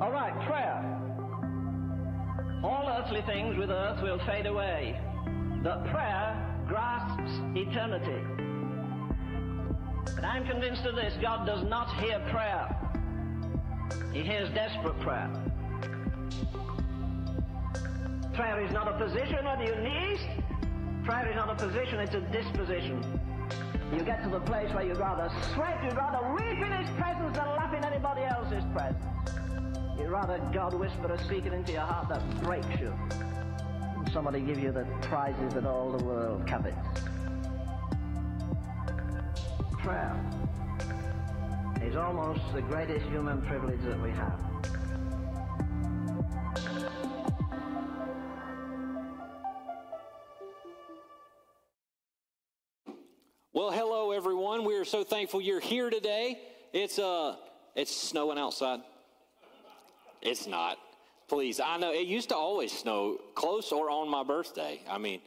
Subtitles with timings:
[0.00, 0.80] All right, prayer.
[2.64, 4.98] All earthly things with earth will fade away,
[5.62, 8.24] but prayer grasps eternity.
[10.14, 12.74] But I'm convinced of this God does not hear prayer,
[14.14, 15.30] He hears desperate prayer.
[18.32, 20.20] Prayer is not a position on your knees.
[21.04, 23.04] Prayer is not a position, it's a disposition.
[23.94, 27.36] You get to the place where you'd rather sweat, you'd rather weep in His presence
[27.36, 29.04] than laugh in anybody else's presence.
[30.00, 34.58] You'd rather God whisper a secret into your heart that breaks you than somebody give
[34.58, 36.76] you the prizes that all the world covets.
[39.72, 40.16] Prayer
[41.82, 44.40] is almost the greatest human privilege that we have.
[53.52, 54.64] Well, hello everyone.
[54.64, 56.40] We are so thankful you're here today.
[56.72, 57.36] It's uh
[57.76, 58.80] it's snowing outside.
[60.22, 60.78] It's not.
[61.28, 64.80] Please, I know it used to always snow close or on my birthday.
[64.90, 65.20] I mean,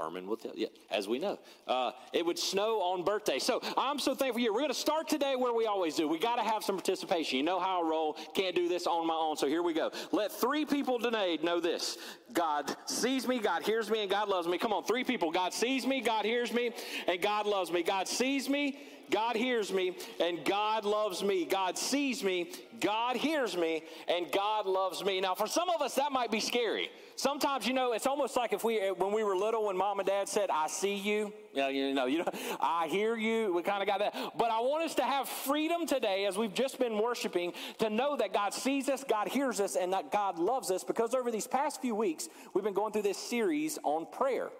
[0.00, 1.38] Furman will tell you, as we know.
[1.66, 3.38] Uh, it would snow on birthday.
[3.38, 4.52] So I'm so thankful you.
[4.52, 6.08] We're going to start today where we always do.
[6.08, 7.36] We got to have some participation.
[7.36, 8.14] You know how I roll.
[8.34, 9.36] Can't do this on my own.
[9.36, 9.90] So here we go.
[10.12, 11.98] Let three people today know this
[12.32, 14.56] God sees me, God hears me, and God loves me.
[14.56, 15.30] Come on, three people.
[15.30, 16.72] God sees me, God hears me,
[17.06, 17.82] and God loves me.
[17.82, 18.78] God sees me,
[19.10, 21.44] God hears me, and God loves me.
[21.44, 25.20] God sees me, God hears me, and God loves me.
[25.20, 26.90] Now, for some of us, that might be scary.
[27.16, 30.08] Sometimes, you know, it's almost like if we, when we were little, when mom and
[30.08, 33.62] dad said, I see you, you know, you know, you know I hear you, we
[33.62, 34.38] kind of got that.
[34.38, 38.16] But I want us to have freedom today, as we've just been worshiping, to know
[38.16, 41.46] that God sees us, God hears us, and that God loves us, because over these
[41.46, 44.50] past few weeks, we've been going through this series on prayer.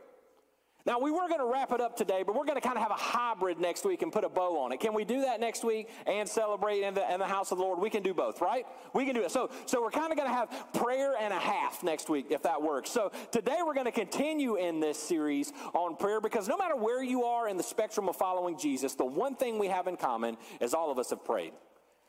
[0.86, 2.82] Now, we were going to wrap it up today, but we're going to kind of
[2.82, 4.80] have a hybrid next week and put a bow on it.
[4.80, 7.64] Can we do that next week and celebrate in the, in the house of the
[7.64, 7.78] Lord?
[7.78, 8.66] We can do both, right?
[8.94, 9.30] We can do it.
[9.30, 12.42] So, so we're kind of going to have prayer and a half next week, if
[12.42, 12.90] that works.
[12.90, 17.02] So today we're going to continue in this series on prayer because no matter where
[17.02, 20.36] you are in the spectrum of following Jesus, the one thing we have in common
[20.60, 21.52] is all of us have prayed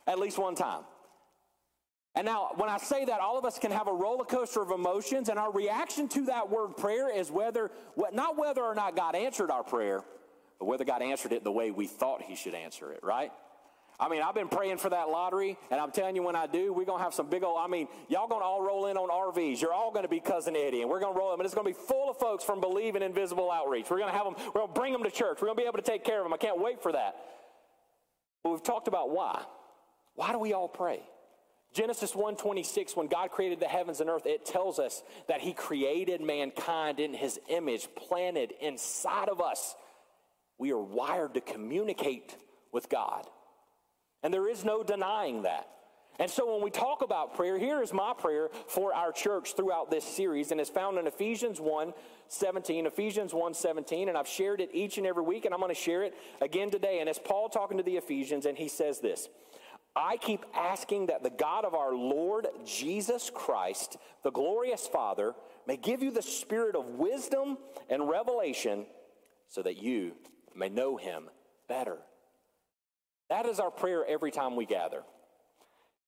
[0.07, 0.83] at least one time.
[2.15, 4.71] And now, when I say that, all of us can have a roller coaster of
[4.71, 7.71] emotions, and our reaction to that word prayer is whether,
[8.11, 10.03] not whether or not God answered our prayer,
[10.59, 13.31] but whether God answered it the way we thought He should answer it, right?
[13.97, 16.73] I mean, I've been praying for that lottery, and I'm telling you, when I do,
[16.73, 17.59] we're gonna have some big old.
[17.59, 19.61] I mean, y'all gonna all roll in on RVs.
[19.61, 21.73] You're all gonna be cousin Eddie, and we're gonna roll them, and it's gonna be
[21.73, 23.89] full of folks from Believe in Invisible Outreach.
[23.91, 24.35] We're gonna have them.
[24.53, 25.37] We're gonna bring them to church.
[25.39, 26.33] We're gonna be able to take care of them.
[26.33, 27.15] I can't wait for that.
[28.43, 29.43] But we've talked about why.
[30.15, 31.01] Why do we all pray?
[31.73, 36.21] Genesis 1:26 when God created the heavens and earth it tells us that he created
[36.21, 39.75] mankind in his image planted inside of us.
[40.57, 42.35] We are wired to communicate
[42.71, 43.27] with God.
[44.23, 45.67] And there is no denying that.
[46.19, 49.89] And so when we talk about prayer, here is my prayer for our church throughout
[49.89, 51.93] this series, and it's found in Ephesians 1
[52.27, 55.73] 17, Ephesians 1 17, and I've shared it each and every week, and I'm going
[55.73, 56.99] to share it again today.
[56.99, 59.29] And it's Paul talking to the Ephesians, and he says this
[59.95, 65.33] I keep asking that the God of our Lord Jesus Christ, the glorious Father,
[65.67, 67.57] may give you the spirit of wisdom
[67.89, 68.85] and revelation
[69.49, 70.13] so that you
[70.55, 71.29] may know him
[71.67, 71.97] better.
[73.29, 75.03] That is our prayer every time we gather.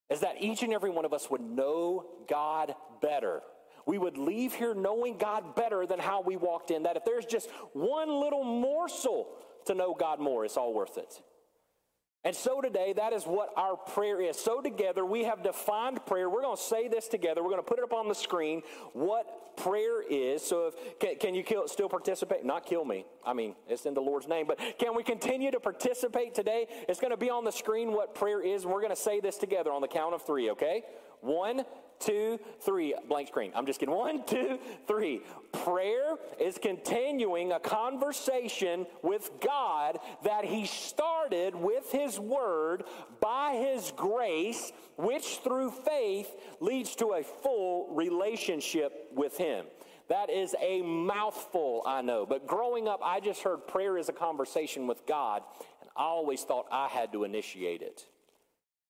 [0.10, 3.42] Is that each and every one of us would know God better.
[3.86, 6.84] We would leave here knowing God better than how we walked in.
[6.84, 9.28] That if there's just one little morsel
[9.66, 11.22] to know God more, it's all worth it.
[12.26, 14.40] And so today, that is what our prayer is.
[14.40, 16.30] So together, we have defined prayer.
[16.30, 17.44] We're going to say this together.
[17.44, 18.62] We're going to put it up on the screen
[18.94, 20.42] what prayer is.
[20.42, 22.46] So, if, can, can you kill, still participate?
[22.46, 23.06] Not kill me.
[23.26, 24.48] I mean, it's in the Lord's name.
[24.48, 26.68] But can we continue to participate today?
[26.88, 28.64] It's going to be on the screen what prayer is.
[28.64, 30.84] And we're going to say this together on the count of three, okay?
[31.20, 31.64] One,
[32.00, 32.96] two, three.
[33.08, 33.52] Blank screen.
[33.56, 33.96] I'm just kidding.
[33.96, 35.22] One, two, three.
[35.52, 42.84] Prayer is continuing a conversation with God that He started with His Word
[43.20, 46.30] by His grace, which through faith
[46.60, 49.66] leads to a full relationship with Him.
[50.10, 52.26] That is a mouthful, I know.
[52.26, 55.44] But growing up, I just heard prayer is a conversation with God,
[55.82, 58.06] and I always thought I had to initiate it.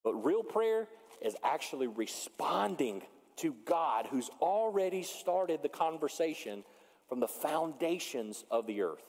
[0.04, 0.88] But real prayer
[1.24, 3.02] is actually responding
[3.38, 6.64] to God who's already started the conversation
[7.10, 9.04] from the foundations of the earth.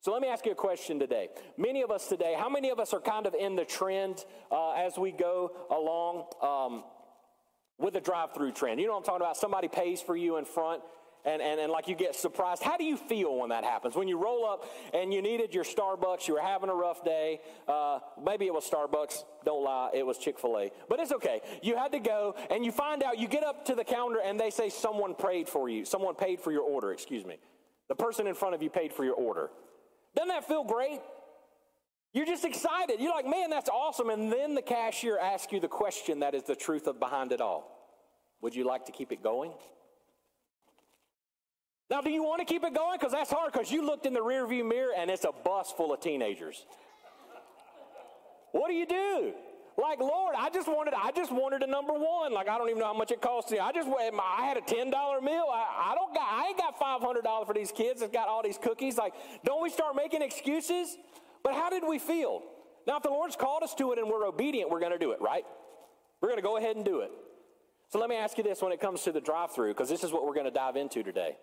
[0.00, 1.30] So let me ask you a question today.
[1.56, 4.72] Many of us today, how many of us are kind of in the trend uh,
[4.72, 6.84] as we go along um,
[7.78, 8.78] with the drive through trend?
[8.78, 9.36] You know what I'm talking about?
[9.36, 10.82] Somebody pays for you in front
[11.26, 12.62] and, and, and like you get surprised.
[12.62, 13.96] How do you feel when that happens?
[13.96, 14.64] When you roll up
[14.94, 17.40] and you needed your Starbucks, you were having a rough day.
[17.66, 19.24] Uh, maybe it was Starbucks.
[19.44, 20.70] Don't lie, it was Chick fil A.
[20.88, 21.40] But it's okay.
[21.62, 24.38] You had to go and you find out, you get up to the counter and
[24.38, 25.84] they say someone prayed for you.
[25.84, 27.38] Someone paid for your order, excuse me.
[27.88, 29.50] The person in front of you paid for your order.
[30.14, 31.00] Doesn't that feel great?
[32.12, 33.00] You're just excited.
[33.00, 34.08] You're like, man, that's awesome.
[34.08, 37.40] And then the cashier asks you the question that is the truth of behind it
[37.40, 37.72] all.
[38.40, 39.52] Would you like to keep it going?
[41.88, 42.98] Now, do you want to keep it going?
[42.98, 45.92] Because that's hard because you looked in the rearview mirror and it's a bus full
[45.92, 46.66] of teenagers.
[48.52, 49.32] What do you do?
[49.78, 52.32] Like, Lord, I just wanted, I just wanted a number one.
[52.32, 53.52] Like, I don't even know how much it costs.
[53.52, 55.44] I just, I had a ten dollar meal.
[55.52, 58.00] I, I don't got, I ain't got five hundred dollars for these kids.
[58.00, 58.96] It's got all these cookies.
[58.96, 59.12] Like,
[59.44, 60.96] don't we start making excuses?
[61.44, 62.42] But how did we feel?
[62.86, 65.12] Now, if the Lord's called us to it and we're obedient, we're going to do
[65.12, 65.44] it, right?
[66.22, 67.10] We're going to go ahead and do it.
[67.90, 70.10] So let me ask you this when it comes to the drive-through, because this is
[70.10, 71.36] what we're going to dive into today.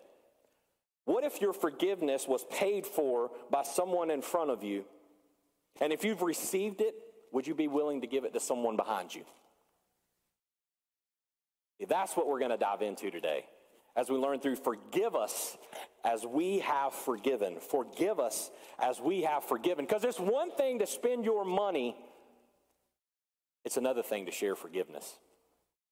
[1.04, 4.84] What if your forgiveness was paid for by someone in front of you?
[5.80, 6.94] And if you've received it,
[7.32, 9.24] would you be willing to give it to someone behind you?
[11.88, 13.44] That's what we're going to dive into today
[13.96, 15.56] as we learn through forgive us
[16.04, 17.58] as we have forgiven.
[17.60, 19.84] Forgive us as we have forgiven.
[19.84, 21.96] Because it's one thing to spend your money,
[23.64, 25.16] it's another thing to share forgiveness.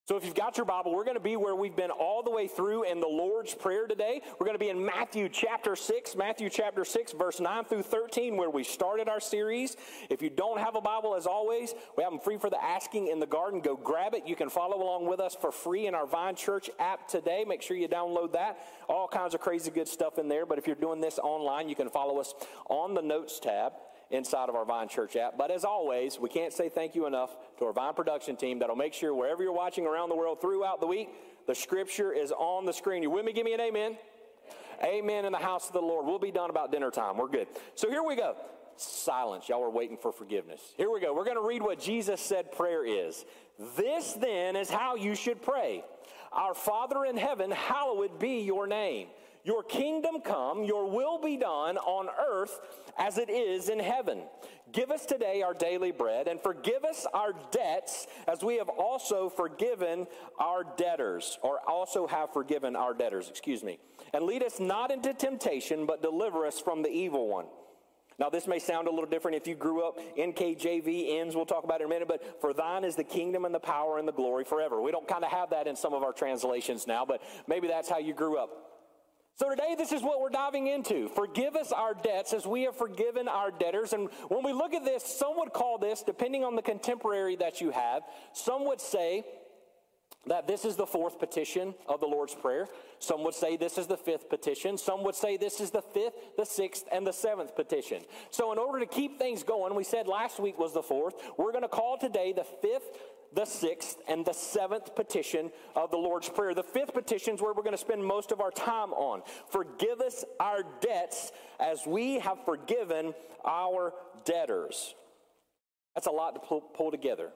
[0.09, 2.31] So, if you've got your Bible, we're going to be where we've been all the
[2.31, 4.21] way through in the Lord's Prayer today.
[4.33, 8.37] We're going to be in Matthew chapter 6, Matthew chapter 6, verse 9 through 13,
[8.37, 9.77] where we started our series.
[10.11, 13.07] If you don't have a Bible, as always, we have them free for the asking
[13.07, 13.61] in the garden.
[13.61, 14.27] Go grab it.
[14.27, 17.45] You can follow along with us for free in our Vine Church app today.
[17.47, 18.59] Make sure you download that.
[18.89, 20.47] All kinds of crazy good stuff in there.
[20.47, 22.35] But if you're doing this online, you can follow us
[22.69, 23.75] on the Notes tab
[24.12, 25.37] inside of our Vine Church app.
[25.37, 28.76] But as always, we can't say thank you enough to our Vine production team that'll
[28.76, 31.09] make sure wherever you're watching around the world throughout the week,
[31.47, 33.03] the scripture is on the screen.
[33.03, 33.32] You with me?
[33.32, 33.97] Give me an amen.
[34.85, 36.06] Amen in the house of the Lord.
[36.06, 37.17] We'll be done about dinner time.
[37.17, 37.49] We're good.
[37.75, 38.37] So here we go.
[38.76, 39.49] Silence.
[39.49, 40.61] Y'all are waiting for forgiveness.
[40.76, 41.15] Here we go.
[41.15, 43.25] We're going to read what Jesus said prayer is.
[43.76, 45.85] This then is how you should pray.
[46.32, 49.08] Our Father in heaven, hallowed be your name.
[49.44, 52.61] Your kingdom come, your will be done on earth
[52.97, 54.23] as it is in heaven.
[54.71, 59.29] Give us today our daily bread and forgive us our debts as we have also
[59.29, 60.06] forgiven
[60.39, 63.79] our debtors, or also have forgiven our debtors, excuse me.
[64.15, 67.47] And lead us not into temptation, but deliver us from the evil one.
[68.19, 71.65] Now, this may sound a little different if you grew up NKJV, ends, we'll talk
[71.65, 74.06] about it in a minute, but for thine is the kingdom and the power and
[74.06, 74.81] the glory forever.
[74.81, 77.89] We don't kind of have that in some of our translations now, but maybe that's
[77.89, 78.72] how you grew up.
[79.34, 81.08] So today, this is what we're diving into.
[81.08, 83.93] Forgive us our debts as we have forgiven our debtors.
[83.93, 87.61] And when we look at this, some would call this, depending on the contemporary that
[87.61, 88.02] you have,
[88.34, 89.25] some would say
[90.26, 92.69] that this is the fourth petition of the Lord's Prayer.
[92.99, 94.79] Some would say this is the fifth petition.
[94.79, 98.02] Some would say this is the fifth, the sixth, and the seventh petition.
[98.31, 101.14] So, in order to keep things going, we said last week was the fourth.
[101.37, 102.99] We're going to call today the fifth,
[103.34, 106.55] the sixth, and the seventh petition of the Lord's Prayer.
[106.55, 109.23] The fifth petition is where we're going to spend most of our time on.
[109.50, 113.14] Forgive us our debts as we have forgiven
[113.44, 113.94] our
[114.25, 114.94] debtors.
[115.94, 117.31] That's a lot to pull, pull together.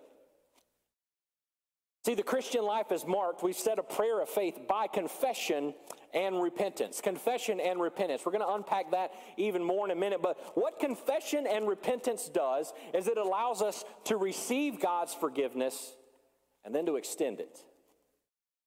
[2.06, 5.74] See, the Christian life is marked, we've said a prayer of faith by confession
[6.14, 7.00] and repentance.
[7.00, 8.22] Confession and repentance.
[8.24, 10.22] We're going to unpack that even more in a minute.
[10.22, 15.96] But what confession and repentance does is it allows us to receive God's forgiveness
[16.64, 17.58] and then to extend it.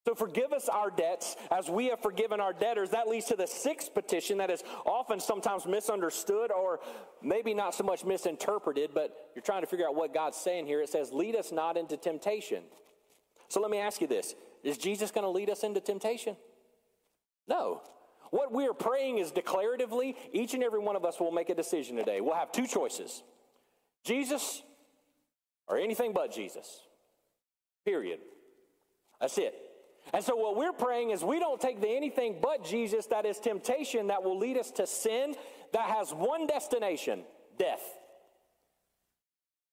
[0.06, 2.90] So forgive us our debts as we have forgiven our debtors.
[2.90, 6.82] That leads to the sixth petition that is often sometimes misunderstood or
[7.24, 10.82] maybe not so much misinterpreted, but you're trying to figure out what God's saying here.
[10.82, 12.64] It says, Lead us not into temptation.
[13.50, 16.38] So let me ask you this Is Jesus going to lead us into temptation?
[17.48, 17.82] No.
[18.32, 21.56] What we are praying is declaratively, each and every one of us will make a
[21.56, 22.22] decision today.
[22.22, 23.24] We'll have two choices
[24.04, 24.62] Jesus
[25.68, 26.82] or anything but Jesus.
[27.86, 28.20] Period.
[29.20, 29.56] That's it.
[30.14, 33.40] And so, what we're praying is we don't take the anything but Jesus that is
[33.40, 35.36] temptation that will lead us to sin
[35.74, 37.24] that has one destination
[37.58, 37.82] death.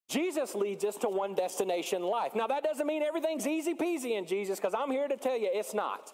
[0.07, 2.33] Jesus leads us to one destination life.
[2.33, 5.49] Now, that doesn't mean everything's easy peasy in Jesus, because I'm here to tell you
[5.51, 6.13] it's not.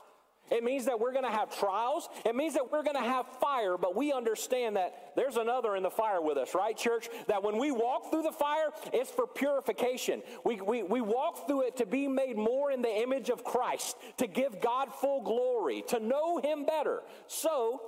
[0.51, 2.09] It means that we're going to have trials.
[2.25, 5.83] It means that we're going to have fire, but we understand that there's another in
[5.83, 7.07] the fire with us, right, church?
[7.27, 10.21] That when we walk through the fire, it's for purification.
[10.43, 13.95] We, we, we walk through it to be made more in the image of Christ,
[14.17, 17.01] to give God full glory, to know Him better.
[17.27, 17.81] So,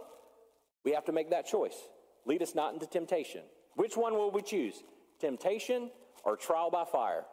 [0.83, 1.75] we have to make that choice.
[2.25, 3.41] Lead us not into temptation.
[3.75, 4.81] Which one will we choose?
[5.19, 5.89] Temptation
[6.24, 7.25] or trial by fire.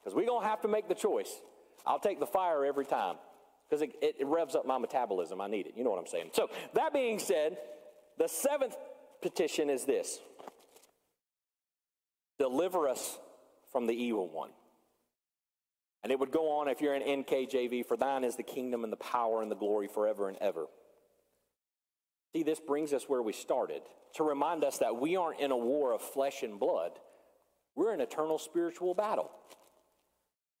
[0.00, 1.40] Because we're going to have to make the choice.
[1.86, 3.16] I'll take the fire every time.
[3.68, 5.40] because it, it, it revs up my metabolism.
[5.40, 5.74] I need it.
[5.76, 6.30] You know what I'm saying.
[6.32, 7.58] So, that being said,
[8.18, 8.76] the seventh
[9.22, 10.20] petition is this
[12.38, 13.18] Deliver us
[13.72, 14.50] from the evil one.
[16.02, 18.92] And it would go on if you're in NKJV, for thine is the kingdom and
[18.92, 20.66] the power and the glory forever and ever.
[22.32, 23.82] See, this brings us where we started
[24.14, 26.92] to remind us that we aren't in a war of flesh and blood,
[27.78, 29.30] we're in eternal spiritual battle.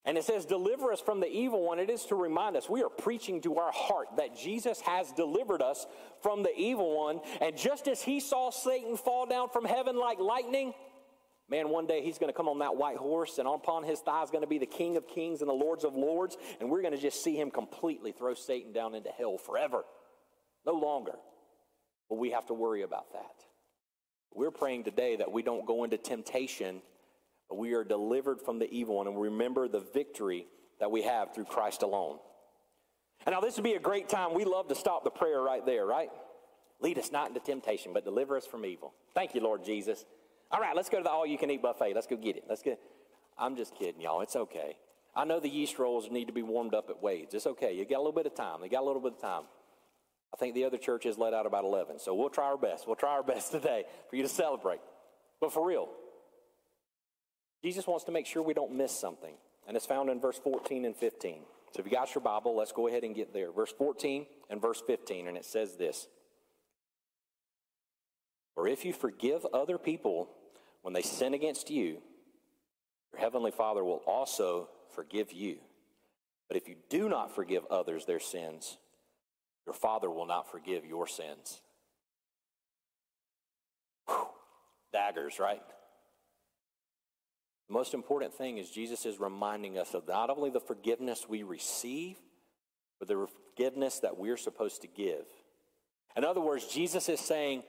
[0.04, 1.80] And it says, deliver us from the evil one.
[1.80, 5.60] It is to remind us, we are preaching to our heart that Jesus has delivered
[5.60, 5.84] us
[6.22, 7.20] from the evil one.
[7.42, 10.72] And just as he saw Satan fall down from heaven like lightning,
[11.50, 14.22] man, one day he's going to come on that white horse, and upon his thigh
[14.22, 16.38] is going to be the King of kings and the Lords of lords.
[16.60, 19.82] And we're going to just see him completely throw Satan down into hell forever.
[20.64, 21.16] No longer
[22.08, 23.44] will we have to worry about that.
[24.32, 26.80] We're praying today that we don't go into temptation
[27.54, 30.46] we are delivered from the evil one and remember the victory
[30.80, 32.18] that we have through Christ alone.
[33.26, 34.34] And now, this would be a great time.
[34.34, 36.10] We love to stop the prayer right there, right?
[36.80, 38.94] Lead us not into temptation, but deliver us from evil.
[39.14, 40.04] Thank you, Lord Jesus.
[40.50, 41.94] All right, let's go to the all you can eat buffet.
[41.94, 42.44] Let's go get it.
[42.48, 42.78] Let's get
[43.38, 44.20] I'm just kidding, y'all.
[44.20, 44.76] It's okay.
[45.14, 47.34] I know the yeast rolls need to be warmed up at Wade's.
[47.34, 47.72] It's okay.
[47.74, 48.62] You got a little bit of time.
[48.62, 49.42] You got a little bit of time.
[50.32, 51.98] I think the other church has let out about 11.
[52.00, 52.86] So we'll try our best.
[52.86, 54.80] We'll try our best today for you to celebrate.
[55.40, 55.88] But for real,
[57.62, 59.34] Jesus wants to make sure we don't miss something,
[59.66, 61.40] and it's found in verse 14 and 15.
[61.72, 63.52] So if you got your Bible, let's go ahead and get there.
[63.52, 66.08] Verse 14 and verse 15, and it says this
[68.56, 70.28] Or if you forgive other people
[70.82, 71.98] when they sin against you,
[73.12, 75.58] your heavenly Father will also forgive you.
[76.48, 78.78] But if you do not forgive others their sins,
[79.66, 81.60] your Father will not forgive your sins.
[84.06, 84.26] Whew.
[84.92, 85.60] Daggers, right?
[87.68, 91.42] The most important thing is Jesus is reminding us of not only the forgiveness we
[91.42, 92.16] receive,
[92.98, 95.26] but the forgiveness that we're supposed to give.
[96.16, 97.62] In other words, Jesus is saying,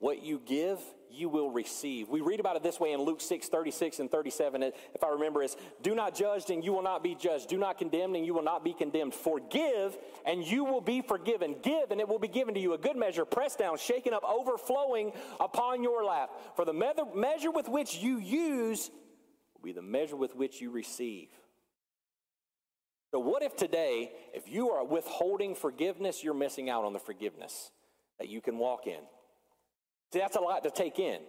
[0.00, 2.08] what you give, you will receive.
[2.08, 4.62] We read about it this way in Luke 6, 36 and 37.
[4.62, 7.48] If I remember, is do not judge and you will not be judged.
[7.48, 9.14] Do not condemn and you will not be condemned.
[9.14, 9.96] Forgive
[10.26, 11.54] and you will be forgiven.
[11.62, 12.74] Give and it will be given to you.
[12.74, 16.30] A good measure, pressed down, shaken up, overflowing upon your lap.
[16.56, 18.90] For the measure with which you use
[19.64, 21.28] be the measure with which you receive.
[23.10, 27.70] So, what if today, if you are withholding forgiveness, you're missing out on the forgiveness
[28.18, 29.00] that you can walk in?
[30.12, 31.20] See, that's a lot to take in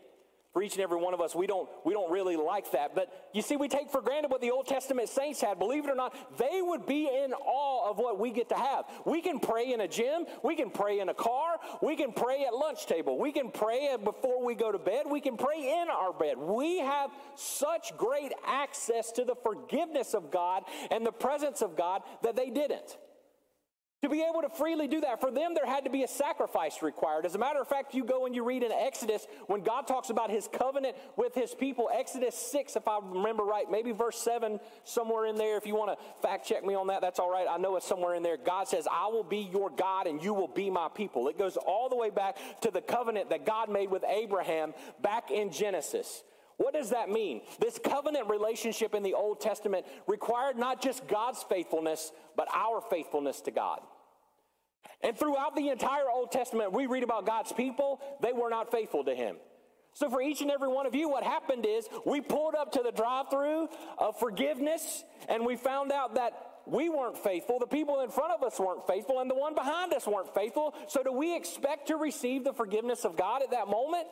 [0.56, 2.96] for each and every one of us, we don't, we don't really like that.
[2.96, 5.60] But you see, we take for granted what the Old Testament saints had.
[5.60, 8.86] Believe it or not, they would be in awe of what we get to have.
[9.04, 10.26] We can pray in a gym.
[10.46, 11.58] We can pray in a car.
[11.82, 13.20] We can pray at lunch table.
[13.20, 15.08] We can pray before we go to bed.
[15.12, 16.38] We can pray in our bed.
[16.38, 22.02] We have such great access to the forgiveness of God and the presence of God
[22.24, 22.98] that they didn't.
[24.02, 26.84] To be able to freely do that, for them, there had to be a sacrifice
[26.84, 27.26] required.
[27.26, 30.10] As a matter of fact, you go and you read in Exodus when God talks
[30.10, 34.60] about his covenant with his people, Exodus 6, if I remember right, maybe verse 7,
[34.84, 35.58] somewhere in there.
[35.58, 37.48] If you want to fact check me on that, that's all right.
[37.50, 38.38] I know it's somewhere in there.
[38.38, 41.28] God says, I will be your God and you will be my people.
[41.30, 45.32] It goes all the way back to the covenant that God made with Abraham back
[45.32, 46.24] in Genesis.
[46.58, 47.42] What does that mean?
[47.60, 53.42] This covenant relationship in the Old Testament required not just God's faithfulness, but our faithfulness
[53.42, 53.82] to God.
[55.02, 59.04] And throughout the entire Old Testament, we read about God's people, they were not faithful
[59.04, 59.36] to Him.
[59.94, 62.82] So, for each and every one of you, what happened is we pulled up to
[62.84, 66.34] the drive through of forgiveness and we found out that
[66.66, 69.94] we weren't faithful, the people in front of us weren't faithful, and the one behind
[69.94, 70.74] us weren't faithful.
[70.88, 74.08] So, do we expect to receive the forgiveness of God at that moment?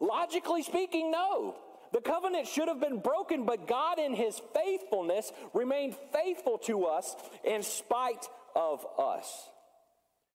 [0.00, 1.56] Logically speaking, no.
[1.94, 7.14] The covenant should have been broken, but God, in His faithfulness, remained faithful to us
[7.44, 9.48] in spite of us.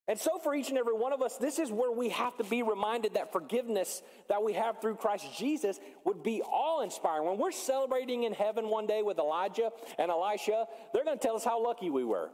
[0.08, 2.44] And so, for each and every one of us, this is where we have to
[2.44, 4.00] be reminded that forgiveness
[4.30, 7.28] that we have through Christ Jesus would be all inspiring.
[7.28, 11.36] When we're celebrating in heaven one day with Elijah and Elisha, they're going to tell
[11.36, 12.30] us how lucky we were.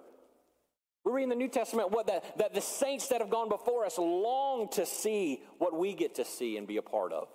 [1.04, 3.84] We read in the New Testament what the, that the saints that have gone before
[3.86, 7.26] us long to see what we get to see and be a part of.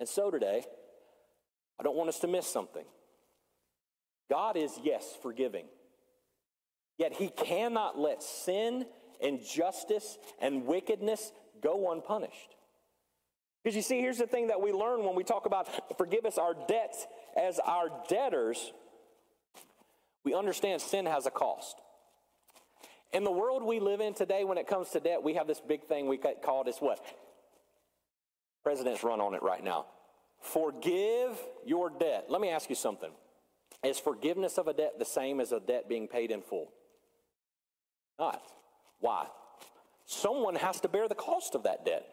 [0.00, 0.64] And so today,
[1.78, 2.84] I don't want us to miss something.
[4.30, 5.66] God is, yes, forgiving.
[6.98, 8.84] Yet he cannot let sin
[9.20, 12.56] injustice, and wickedness go unpunished.
[13.62, 16.38] Because you see, here's the thing that we learn when we talk about forgive us
[16.38, 18.72] our debts as our debtors.
[20.24, 21.76] We understand sin has a cost.
[23.12, 25.60] In the world we live in today, when it comes to debt, we have this
[25.60, 27.04] big thing we call this what?
[28.62, 29.86] Presidents run on it right now.
[30.40, 32.26] Forgive your debt.
[32.28, 33.10] Let me ask you something.
[33.84, 36.72] Is forgiveness of a debt the same as a debt being paid in full?
[38.18, 38.42] Not.
[39.00, 39.26] Why?
[40.06, 42.04] Someone has to bear the cost of that debt.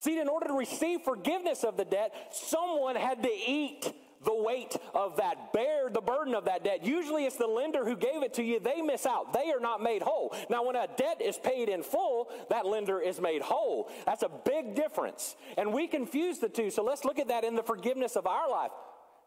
[0.00, 3.92] See, in order to receive forgiveness of the debt, someone had to eat
[4.24, 6.84] the weight of that, bear the burden of that debt.
[6.84, 9.32] Usually it's the lender who gave it to you, they miss out.
[9.32, 10.34] They are not made whole.
[10.50, 13.90] Now, when a debt is paid in full, that lender is made whole.
[14.04, 15.36] That's a big difference.
[15.56, 16.70] And we confuse the two.
[16.70, 18.70] So let's look at that in the forgiveness of our life.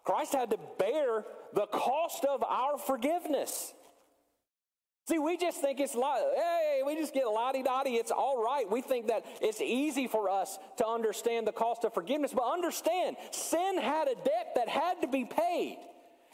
[0.03, 3.73] Christ had to bear the cost of our forgiveness.
[5.09, 8.69] See, we just think it's, hey, we just get lottie dottie, it's all right.
[8.69, 12.31] We think that it's easy for us to understand the cost of forgiveness.
[12.31, 15.79] But understand, sin had a debt that had to be paid.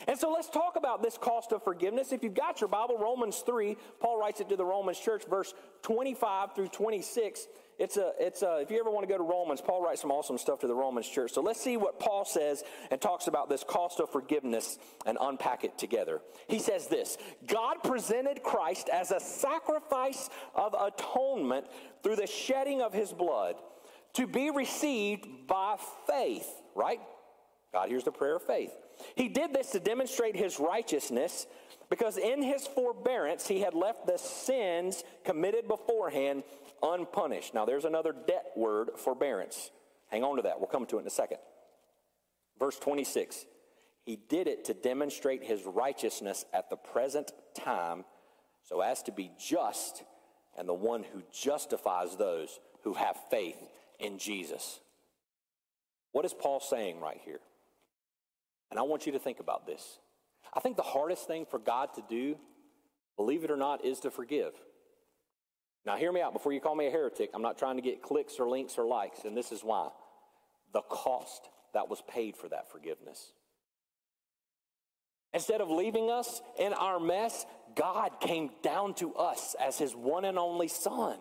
[0.10, 2.12] And so let's talk about this cost of forgiveness.
[2.12, 5.54] If you've got your Bible, Romans 3, Paul writes it to the Romans church, verse
[5.84, 7.48] 25 through 26.
[7.78, 10.12] It's a, it's a, if you ever want to go to Romans, Paul writes some
[10.12, 11.34] awesome stuff to the Romans church.
[11.34, 15.66] So let's see what Paul says and talks about this cost of forgiveness and unpack
[15.66, 16.22] it together.
[16.48, 17.18] He says this
[17.48, 21.68] God presented Christ as a sacrifice of atonement
[22.02, 23.56] through the shedding of his blood
[24.14, 25.76] to be received by
[26.08, 27.02] faith, right?
[27.74, 28.72] God hears the prayer of faith.
[29.16, 31.46] He did this to demonstrate his righteousness
[31.90, 36.44] because in his forbearance he had left the sins committed beforehand
[36.82, 37.54] unpunished.
[37.54, 39.72] Now, there's another debt word, forbearance.
[40.10, 40.60] Hang on to that.
[40.60, 41.38] We'll come to it in a second.
[42.60, 43.46] Verse 26
[44.04, 48.06] He did it to demonstrate his righteousness at the present time,
[48.64, 50.04] so as to be just
[50.58, 53.58] and the one who justifies those who have faith
[54.00, 54.80] in Jesus.
[56.12, 57.42] What is Paul saying right here?
[58.72, 60.00] And I want you to think about this.
[60.54, 62.38] I think the hardest thing for God to do,
[63.18, 64.54] believe it or not, is to forgive.
[65.86, 67.30] Now, hear me out before you call me a heretic.
[67.34, 69.90] I'm not trying to get clicks or links or likes, and this is why.
[70.74, 73.34] The cost that was paid for that forgiveness.
[75.34, 80.26] Instead of leaving us in our mess, God came down to us as his one
[80.26, 81.18] and only Son.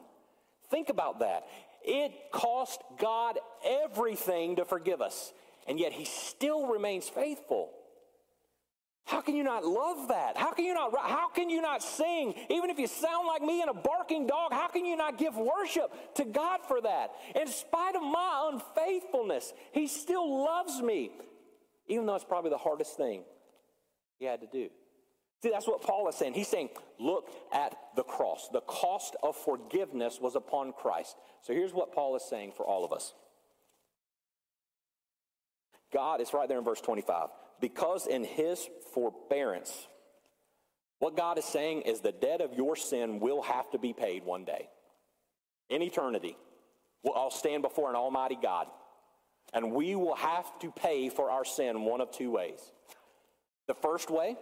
[0.70, 1.44] Think about that.
[1.84, 5.32] It cost God everything to forgive us,
[5.66, 7.70] and yet he still remains faithful.
[9.06, 10.36] How can you not love that?
[10.36, 13.60] How can you not how can you not sing even if you sound like me
[13.60, 14.52] and a barking dog?
[14.52, 17.10] How can you not give worship to God for that?
[17.38, 21.12] In spite of my unfaithfulness, he still loves me
[21.86, 23.22] even though it's probably the hardest thing
[24.18, 24.68] he had to do.
[25.42, 26.32] See, that's what Paul is saying.
[26.32, 28.48] He's saying, look at the cross.
[28.50, 31.16] The cost of forgiveness was upon Christ.
[31.42, 33.12] So here's what Paul is saying for all of us.
[35.92, 37.28] God, it's right there in verse 25
[37.64, 39.88] because in his forbearance,
[40.98, 44.22] what God is saying is the debt of your sin will have to be paid
[44.22, 44.68] one day.
[45.70, 46.36] In eternity,
[47.06, 48.66] I'll all stand before an almighty God,
[49.54, 52.60] and we will have to pay for our sin one of two ways.
[53.66, 54.36] The first way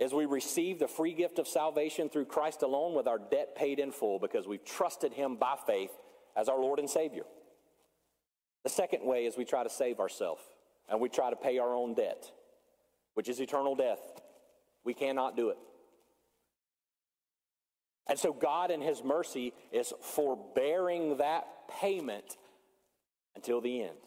[0.00, 3.78] is we receive the free gift of salvation through Christ alone with our debt paid
[3.78, 5.92] in full because we've trusted him by faith
[6.36, 7.22] as our Lord and Savior.
[8.64, 10.42] The second way is we try to save ourselves
[10.88, 12.30] and we try to pay our own debt,
[13.14, 14.00] which is eternal death.
[14.84, 15.58] We cannot do it.
[18.08, 21.46] And so God, in His mercy, is forbearing that
[21.80, 22.36] payment
[23.34, 23.98] until the end.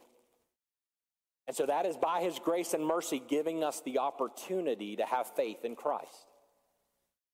[1.47, 5.35] And so that is by His grace and mercy giving us the opportunity to have
[5.35, 6.27] faith in Christ.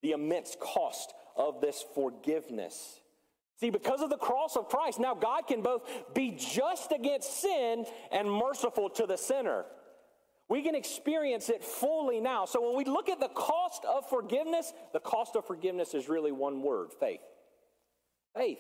[0.01, 3.01] The immense cost of this forgiveness
[3.58, 7.86] See, because of the cross of Christ, now God can both be just against sin
[8.12, 9.65] and merciful to the sinner.
[10.50, 12.46] We can experience it fully now.
[12.46, 16.32] So when we look at the cost of forgiveness, the cost of forgiveness is really
[16.32, 17.22] one word faith.
[18.36, 18.60] Faith.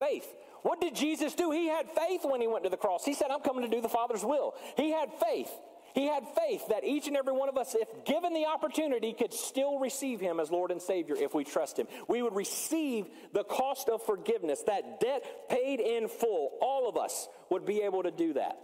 [0.00, 0.26] Faith.
[0.62, 1.50] What did Jesus do?
[1.50, 3.04] He had faith when he went to the cross.
[3.04, 4.54] He said, I'm coming to do the Father's will.
[4.76, 5.50] He had faith.
[5.94, 9.32] He had faith that each and every one of us, if given the opportunity, could
[9.32, 11.86] still receive him as Lord and Savior if we trust him.
[12.08, 16.58] We would receive the cost of forgiveness, that debt paid in full.
[16.60, 18.58] All of us would be able to do that.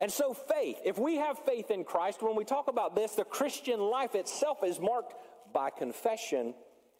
[0.00, 3.24] And so, faith, if we have faith in Christ, when we talk about this, the
[3.24, 5.14] Christian life itself is marked
[5.54, 6.54] by confession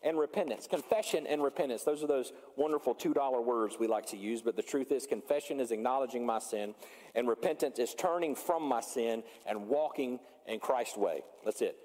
[0.07, 0.69] and repentance.
[0.69, 1.83] Confession and repentance.
[1.83, 5.59] Those are those wonderful $2 words we like to use, but the truth is, confession
[5.59, 6.75] is acknowledging my sin,
[7.16, 11.23] and repentance is turning from my sin and walking in Christ's way.
[11.45, 11.77] That's it.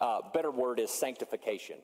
[0.00, 1.76] Uh, better word is sanctification.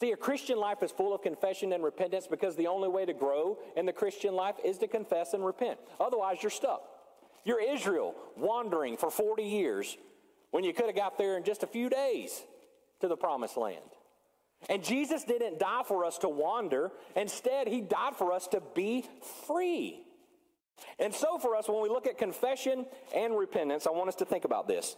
[0.00, 3.12] See, a Christian life is full of confession and repentance because the only way to
[3.12, 5.80] grow in the Christian life is to confess and repent.
[5.98, 6.82] Otherwise, you're stuck.
[7.44, 9.96] You're Israel wandering for 40 years
[10.52, 12.44] when you could have got there in just a few days
[13.00, 13.80] to the promised land.
[14.68, 16.90] And Jesus didn't die for us to wander.
[17.14, 19.04] Instead, he died for us to be
[19.46, 20.02] free.
[20.98, 24.24] And so, for us, when we look at confession and repentance, I want us to
[24.24, 24.96] think about this.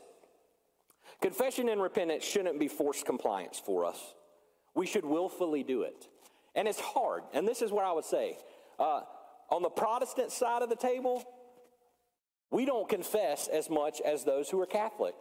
[1.20, 3.98] Confession and repentance shouldn't be forced compliance for us.
[4.74, 6.08] We should willfully do it.
[6.54, 7.22] And it's hard.
[7.32, 8.38] And this is what I would say
[8.78, 9.02] uh,
[9.50, 11.22] on the Protestant side of the table,
[12.50, 15.14] we don't confess as much as those who are Catholic.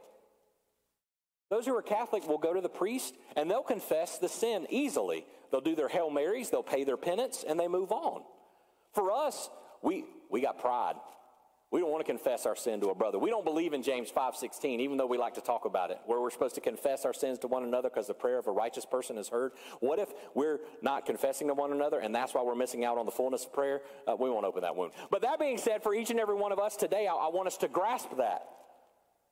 [1.50, 5.26] Those who are Catholic will go to the priest and they'll confess the sin easily.
[5.52, 8.22] They'll do their Hail Marys, they'll pay their penance, and they move on.
[8.94, 9.50] For us,
[9.82, 10.96] we, we got pride.
[11.72, 13.20] We don't want to confess our sin to a brother.
[13.20, 16.00] We don't believe in James 5:16 even though we like to talk about it.
[16.08, 18.52] Where we're supposed to confess our sins to one another because the prayer of a
[18.52, 19.52] righteous person is heard.
[19.80, 23.06] What if we're not confessing to one another and that's why we're missing out on
[23.06, 23.82] the fullness of prayer?
[24.08, 24.94] Uh, we won't open that wound.
[25.12, 27.46] But that being said, for each and every one of us today, I, I want
[27.46, 28.48] us to grasp that.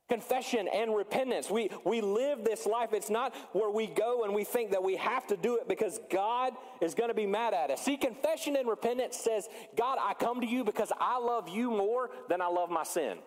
[0.08, 1.50] Confession and repentance.
[1.50, 2.94] We, we live this life.
[2.94, 6.00] It's not where we go and we think that we have to do it because
[6.10, 7.84] God is going to be mad at us.
[7.84, 12.10] See, confession and repentance says, God, I come to you because I love you more
[12.30, 13.18] than I love my sin.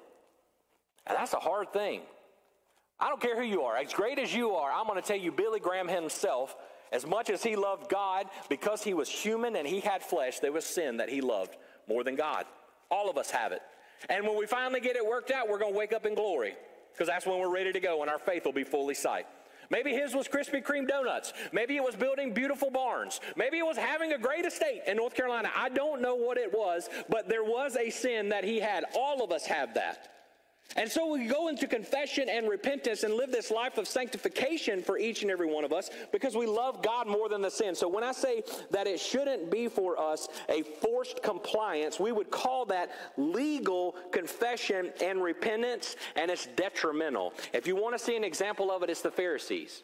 [1.06, 2.02] And that's a hard thing.
[3.00, 5.18] I don't care who you are, as great as you are, I'm going to tell
[5.18, 6.56] you, Billy Graham himself,
[6.92, 10.52] as much as he loved God, because he was human and he had flesh, there
[10.52, 12.46] was sin that he loved more than God.
[12.92, 13.62] All of us have it.
[14.10, 16.54] And when we finally get it worked out, we're going to wake up in glory
[16.92, 19.26] because that's when we're ready to go and our faith will be fully sight.
[19.70, 21.32] Maybe his was Krispy Kreme donuts.
[21.54, 23.22] Maybe it was building beautiful barns.
[23.38, 25.50] Maybe it was having a great estate in North Carolina.
[25.56, 28.84] I don't know what it was, but there was a sin that he had.
[28.94, 30.10] All of us have that.
[30.78, 34.98] And so we go into confession and repentance and live this life of sanctification for
[34.98, 37.76] each and every one of us because we love God more than the sin.
[37.76, 42.32] So when I say that it shouldn't be for us a forced compliance, we would
[42.32, 47.34] call that legal confession and repentance, and it's detrimental.
[47.54, 49.84] If you want to see an example of it, it's the Pharisees.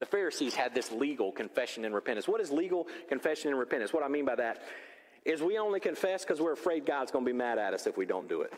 [0.00, 2.28] The Pharisees had this legal confession and repentance.
[2.28, 3.92] What is legal confession and repentance?
[3.92, 4.62] What I mean by that
[5.24, 7.96] is we only confess because we're afraid God's going to be mad at us if
[7.96, 8.52] we don't do it.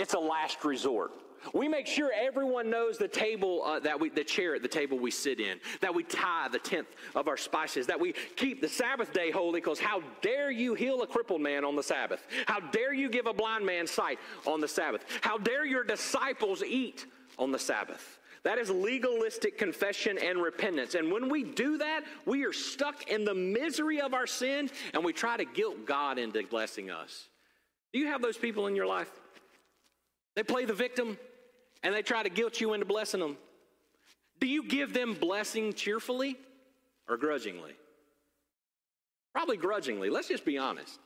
[0.00, 1.12] It's a last resort.
[1.52, 4.98] We make sure everyone knows the table uh, that we, the chair at the table
[4.98, 8.68] we sit in, that we tie the tenth of our spices, that we keep the
[8.68, 12.26] Sabbath day holy because how dare you heal a crippled man on the Sabbath?
[12.46, 15.04] How dare you give a blind man sight on the Sabbath?
[15.20, 17.04] How dare your disciples eat
[17.38, 18.20] on the Sabbath?
[18.42, 20.94] That is legalistic confession and repentance.
[20.94, 25.04] And when we do that, we are stuck in the misery of our sin and
[25.04, 27.28] we try to guilt God into blessing us.
[27.92, 29.10] Do you have those people in your life?
[30.40, 31.18] They play the victim
[31.82, 33.36] and they try to guilt you into blessing them.
[34.40, 36.38] Do you give them blessing cheerfully
[37.06, 37.74] or grudgingly?
[39.34, 40.08] Probably grudgingly.
[40.08, 40.98] Let's just be honest.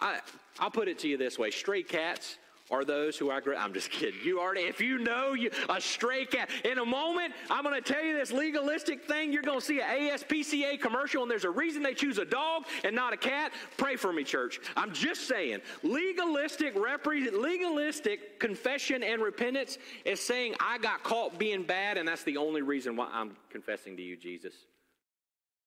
[0.00, 0.20] I,
[0.60, 2.38] I'll put it to you this way stray cats
[2.70, 3.56] are those who I agree.
[3.56, 4.20] I'm just kidding.
[4.24, 6.50] You already, if you know you a stray cat.
[6.64, 9.32] In a moment, I'm going to tell you this legalistic thing.
[9.32, 12.64] You're going to see an ASPCA commercial, and there's a reason they choose a dog
[12.84, 13.52] and not a cat.
[13.76, 14.60] Pray for me, church.
[14.76, 21.62] I'm just saying, legalistic, repre- legalistic confession and repentance is saying I got caught being
[21.62, 24.54] bad, and that's the only reason why I'm confessing to you, Jesus.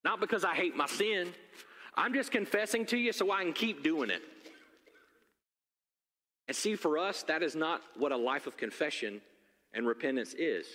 [0.03, 1.33] Not because I hate my sin.
[1.95, 4.21] I'm just confessing to you so I can keep doing it.
[6.49, 9.21] And see, for us, that is not what a life of confession
[9.71, 10.65] and repentance is.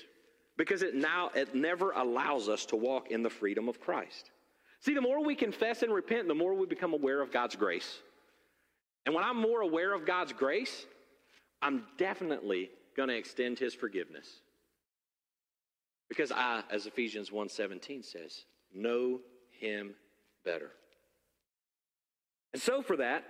[0.57, 4.31] Because it now, it never allows us to walk in the freedom of Christ.
[4.79, 7.99] See, the more we confess and repent, the more we become aware of God's grace.
[9.05, 10.87] And when I'm more aware of God's grace,
[11.61, 14.29] I'm definitely going to extend his forgiveness.
[16.09, 19.19] Because I, as Ephesians 1:17 says, know
[19.59, 19.95] him
[20.45, 20.71] better.
[22.53, 23.25] And so for that,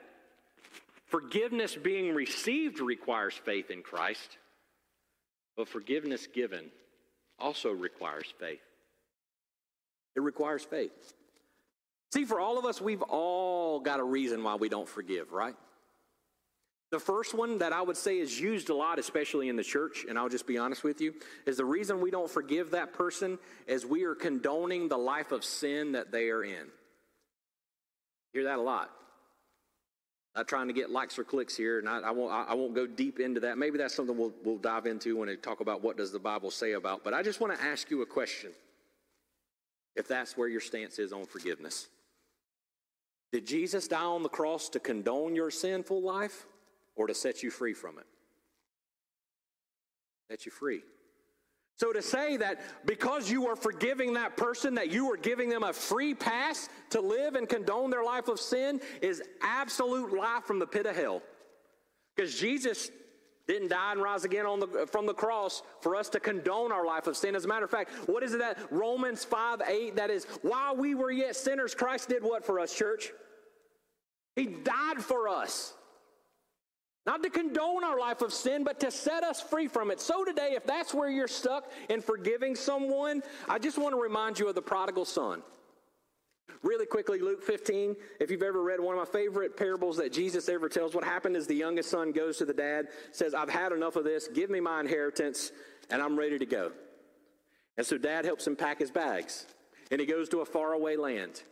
[1.07, 4.39] Forgiveness being received requires faith in Christ,
[5.57, 6.71] but forgiveness given
[7.39, 8.61] also requires faith.
[10.17, 10.93] It requires faith.
[12.13, 15.57] See, for all of us, we've all got a reason why we don't forgive, right?
[16.93, 20.07] The first one that I would say is used a lot, especially in the church,
[20.09, 21.15] and I'll just be honest with you,
[21.45, 25.45] is the reason we don't forgive that person is we are condoning the life of
[25.45, 26.67] sin that they are in.
[28.33, 28.91] You hear that a lot.
[30.37, 32.87] Not trying to get likes or clicks here, and I, I, won't, I won't go
[32.87, 33.57] deep into that.
[33.57, 36.51] Maybe that's something we'll, we'll dive into when we talk about what does the Bible
[36.51, 37.05] say about.
[37.05, 38.51] But I just want to ask you a question,
[39.95, 41.89] if that's where your stance is on forgiveness.
[43.33, 46.47] Did Jesus die on the cross to condone your sinful life
[46.97, 48.07] or to set you free from it?
[50.31, 50.83] Set you free.
[51.77, 55.65] So to say that because you are forgiving that person, that you are giving them
[55.65, 60.61] a free pass to live and condone their life of sin is absolute lie from
[60.61, 61.21] the pit of hell.
[62.15, 62.91] Because Jesus
[63.49, 67.07] didn't die and rise again the, from the cross for us to condone our life
[67.07, 67.35] of sin.
[67.35, 70.77] As a matter of fact, what is it that Romans 5 8 that is, while
[70.77, 73.11] we were yet sinners, Christ did what for us, church?
[74.37, 75.75] He died for us.
[77.07, 80.01] Not to condone our life of sin, but to set us free from it.
[80.01, 84.39] So today, if that's where you're stuck in forgiving someone, I just want to remind
[84.39, 85.43] you of the prodigal son.
[86.63, 90.49] Really quickly, Luke 15, if you've ever read one of my favorite parables that Jesus
[90.49, 93.73] ever tells, what happened is the youngest son goes to the dad, says, I've had
[93.73, 95.53] enough of this, give me my inheritance,
[95.91, 96.73] and I'm ready to go.
[97.77, 99.47] And so dad helps him pack his bags,
[99.91, 101.43] and he goes to a faraway land.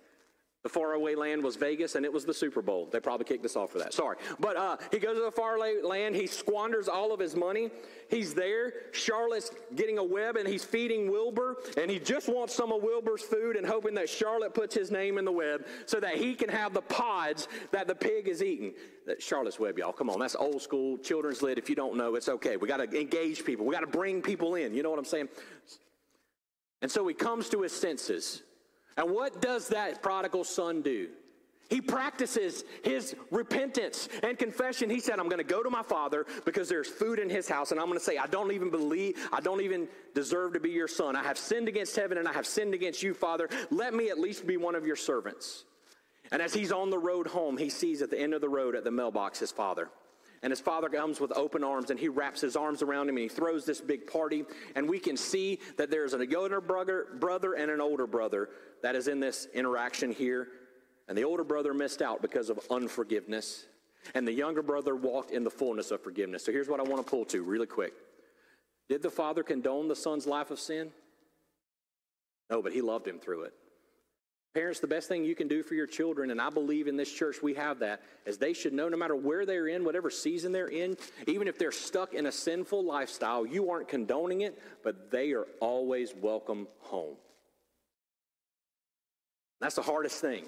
[0.63, 2.89] The faraway land was Vegas, and it was the Super Bowl.
[2.91, 3.93] They probably kicked us off for that.
[3.93, 4.17] Sorry.
[4.39, 6.15] But uh, he goes to the faraway land.
[6.15, 7.69] He squanders all of his money.
[8.09, 8.73] He's there.
[8.93, 11.57] Charlotte's getting a web, and he's feeding Wilbur.
[11.77, 15.19] And he just wants some of Wilbur's food and hoping that Charlotte puts his name
[15.19, 18.75] in the web so that he can have the pods that the pig is eating.
[19.07, 19.93] That Charlotte's Web, y'all.
[19.93, 20.21] Come on.
[20.21, 21.59] That's old school children's lit.
[21.59, 22.57] If you don't know, it's okay.
[22.57, 23.67] We got to engage people.
[23.67, 24.75] We got to bring people in.
[24.75, 25.29] You know what I'm saying?
[26.83, 28.43] And so he comes to his senses.
[28.97, 31.09] And what does that prodigal son do?
[31.73, 34.91] He practices his repentance and confession.
[34.91, 37.71] He said, I'm going to go to my father because there's food in his house,
[37.71, 40.69] and I'm going to say, I don't even believe, I don't even deserve to be
[40.69, 41.17] your son.
[41.17, 43.49] I have sinned against heaven and I have sinned against you, Father.
[43.71, 45.65] Let me at least be one of your servants.
[46.31, 48.77] And as he's on the road home, he sees at the end of the road
[48.77, 49.89] at the mailbox his father.
[50.43, 53.23] And his father comes with open arms and he wraps his arms around him and
[53.23, 54.45] he throws this big party.
[54.75, 58.49] And we can see that there's a younger brother, brother and an older brother
[58.83, 60.49] that is in this interaction here.
[61.09, 63.67] And the older brother missed out because of unforgiveness.
[64.15, 66.45] And the younger brother walked in the fullness of forgiveness.
[66.45, 67.93] So here's what I want to pull to really quick.
[68.89, 70.91] Did the father condone the son's life of sin?
[72.51, 73.55] No, but he loved him through it.
[74.55, 77.11] Parents, the best thing you can do for your children, and I believe in this
[77.11, 80.53] church we have that, is they should know no matter where they're in, whatever season
[80.53, 85.11] they're in, even if they're stuck in a sinful lifestyle, you aren't condoning it, but
[85.11, 87.17] they are always welcome home.
[89.59, 90.45] That's the hardest thing.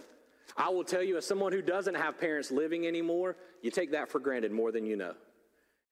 [0.54, 4.10] I will tell you, as someone who doesn't have parents living anymore, you take that
[4.10, 5.14] for granted more than you know.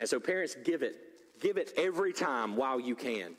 [0.01, 0.97] And so, parents, give it.
[1.41, 3.37] Give it every time while you can.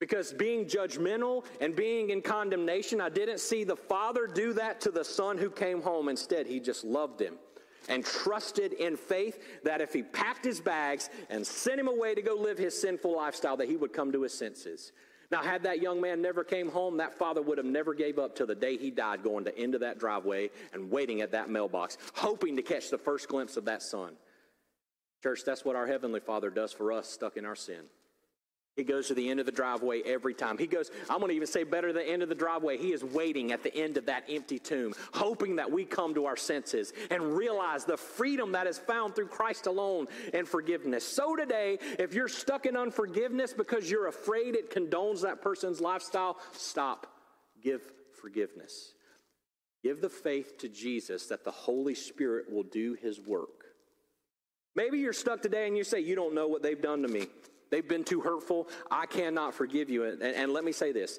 [0.00, 4.90] Because being judgmental and being in condemnation, I didn't see the father do that to
[4.90, 6.08] the son who came home.
[6.08, 7.34] Instead, he just loved him
[7.88, 12.22] and trusted in faith that if he packed his bags and sent him away to
[12.22, 14.92] go live his sinful lifestyle, that he would come to his senses.
[15.30, 18.34] Now, had that young man never came home, that father would have never gave up
[18.34, 21.98] till the day he died, going to into that driveway and waiting at that mailbox,
[22.14, 24.14] hoping to catch the first glimpse of that son.
[25.22, 27.84] Church, that's what our Heavenly Father does for us stuck in our sin.
[28.78, 30.56] He goes to the end of the driveway every time.
[30.56, 32.76] He goes, I'm going to even say better the end of the driveway.
[32.78, 36.26] He is waiting at the end of that empty tomb, hoping that we come to
[36.26, 41.04] our senses and realize the freedom that is found through Christ alone and forgiveness.
[41.04, 46.36] So today, if you're stuck in unforgiveness because you're afraid it condones that person's lifestyle,
[46.52, 47.08] stop.
[47.60, 47.82] Give
[48.22, 48.92] forgiveness.
[49.82, 53.64] Give the faith to Jesus that the Holy Spirit will do his work.
[54.76, 57.26] Maybe you're stuck today and you say, You don't know what they've done to me.
[57.70, 58.68] They've been too hurtful.
[58.90, 60.04] I cannot forgive you.
[60.04, 61.18] And, and let me say this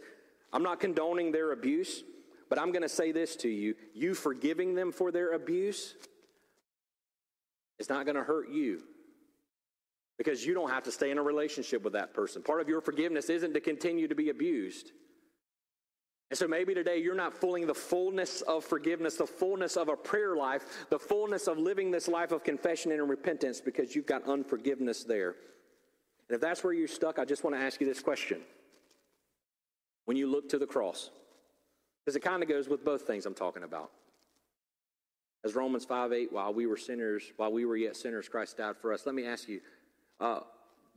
[0.51, 2.03] I'm not condoning their abuse,
[2.49, 3.75] but I'm going to say this to you.
[3.93, 5.95] You forgiving them for their abuse
[7.77, 8.81] is not going to hurt you
[10.17, 12.43] because you don't have to stay in a relationship with that person.
[12.43, 14.91] Part of your forgiveness isn't to continue to be abused.
[16.29, 19.95] And so maybe today you're not feeling the fullness of forgiveness, the fullness of a
[19.95, 24.27] prayer life, the fullness of living this life of confession and repentance because you've got
[24.27, 25.35] unforgiveness there.
[26.29, 28.41] And if that's where you're stuck, I just want to ask you this question.
[30.05, 31.09] When you look to the cross,
[32.05, 33.91] because it kind of goes with both things I'm talking about.
[35.43, 38.77] As Romans 5 8, while we were sinners, while we were yet sinners, Christ died
[38.77, 39.05] for us.
[39.05, 39.61] Let me ask you,
[40.19, 40.41] uh,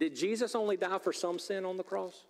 [0.00, 2.24] did Jesus only die for some sin on the cross?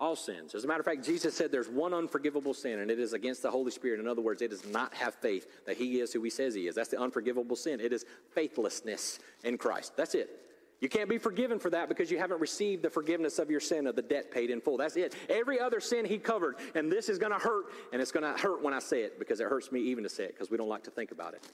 [0.00, 0.54] All sins.
[0.54, 3.42] As a matter of fact, Jesus said there's one unforgivable sin, and it is against
[3.42, 3.98] the Holy Spirit.
[3.98, 6.68] In other words, it does not have faith that He is who He says He
[6.68, 6.76] is.
[6.76, 7.80] That's the unforgivable sin.
[7.80, 9.96] It is faithlessness in Christ.
[9.96, 10.47] That's it.
[10.80, 13.86] You can't be forgiven for that because you haven't received the forgiveness of your sin
[13.86, 14.76] of the debt paid in full.
[14.76, 15.16] That's it.
[15.28, 18.40] Every other sin he covered, and this is going to hurt, and it's going to
[18.40, 20.56] hurt when I say it because it hurts me even to say it because we
[20.56, 21.44] don't like to think about it.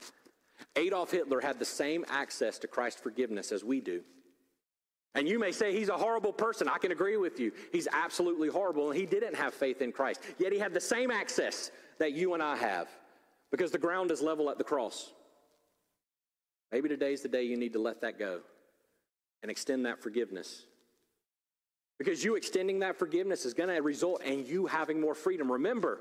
[0.75, 4.01] Adolf Hitler had the same access to Christ's forgiveness as we do.
[5.15, 6.67] And you may say he's a horrible person.
[6.67, 7.51] I can agree with you.
[7.71, 10.21] He's absolutely horrible, and he didn't have faith in Christ.
[10.37, 12.89] Yet he had the same access that you and I have
[13.49, 15.13] because the ground is level at the cross.
[16.71, 18.41] Maybe today's the day you need to let that go
[19.45, 20.63] and extend that forgiveness.
[21.99, 25.51] Because you extending that forgiveness is going to result in you having more freedom.
[25.51, 25.99] Remember,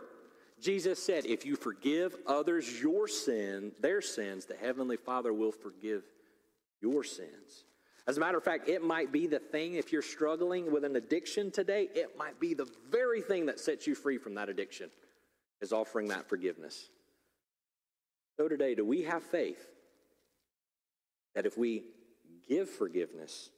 [0.62, 6.04] Jesus said, if you forgive others your sin, their sins, the Heavenly Father will forgive
[6.80, 7.64] your sins.
[8.06, 10.96] As a matter of fact, it might be the thing, if you're struggling with an
[10.96, 14.88] addiction today, it might be the very thing that sets you free from that addiction,
[15.60, 16.88] is offering that forgiveness.
[18.38, 19.68] So today, do we have faith
[21.34, 21.84] that if we
[22.48, 23.50] give forgiveness,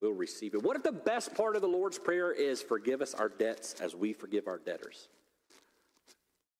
[0.00, 0.62] we'll receive it.
[0.62, 3.94] What if the best part of the Lord's Prayer is forgive us our debts as
[3.94, 5.08] we forgive our debtors?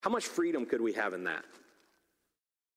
[0.02, 1.44] How much freedom could we have in that?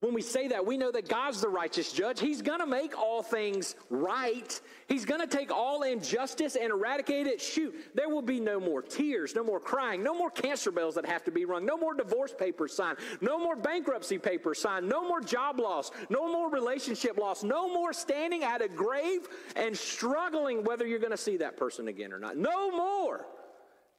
[0.02, 2.20] When we say that, we know that God's the righteous judge.
[2.20, 4.62] He's going to make all things right.
[4.88, 7.40] He's going to take all injustice and eradicate it.
[7.40, 11.06] Shoot, there will be no more tears, no more crying, no more cancer bells that
[11.06, 15.08] have to be rung, no more divorce papers signed, no more bankruptcy papers signed, no
[15.08, 19.22] more job loss, no more relationship loss, no more standing at a grave
[19.56, 22.36] and struggling whether you're going to see that person again or not.
[22.36, 23.26] No more.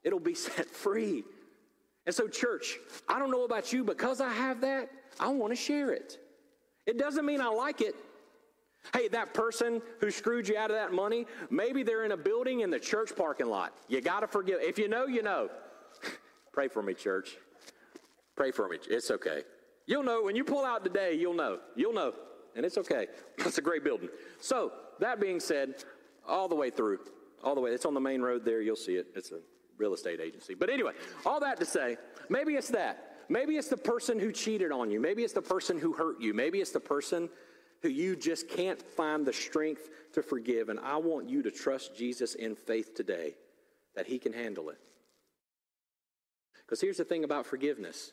[0.05, 1.25] It'll be set free.
[2.07, 2.79] And so, church,
[3.09, 4.89] I don't know about you, because I have that,
[5.21, 6.19] I want to share it.
[6.87, 7.95] It doesn't mean I like it.
[8.93, 12.61] Hey, that person who screwed you out of that money, maybe they're in a building
[12.61, 13.73] in the church parking lot.
[13.89, 14.61] You got to forgive.
[14.61, 15.49] If you know, you know.
[16.53, 17.37] Pray for me, church.
[18.37, 18.79] Pray for me.
[18.89, 19.43] It's okay.
[19.87, 21.59] You'll know when you pull out today, you'll know.
[21.75, 22.13] You'll know.
[22.55, 23.09] And it's okay.
[23.39, 24.09] That's a great building.
[24.41, 25.85] So, that being said,
[26.27, 26.99] all the way through,
[27.43, 28.63] all the way, it's on the main road there.
[28.63, 29.09] You'll see it.
[29.15, 29.41] It's a
[29.79, 30.55] real estate agency.
[30.55, 30.93] But anyway,
[31.25, 31.97] all that to say,
[32.29, 33.16] maybe it's that.
[33.29, 35.01] Maybe it's the person who cheated on you.
[35.01, 36.33] Maybe it's the person who hurt you.
[36.33, 37.29] Maybe it's the person
[37.83, 40.69] who you just can't find the strength to forgive.
[40.69, 43.35] And I want you to trust Jesus in faith today
[43.95, 44.79] that he can handle it.
[46.65, 48.13] Because here's the thing about forgiveness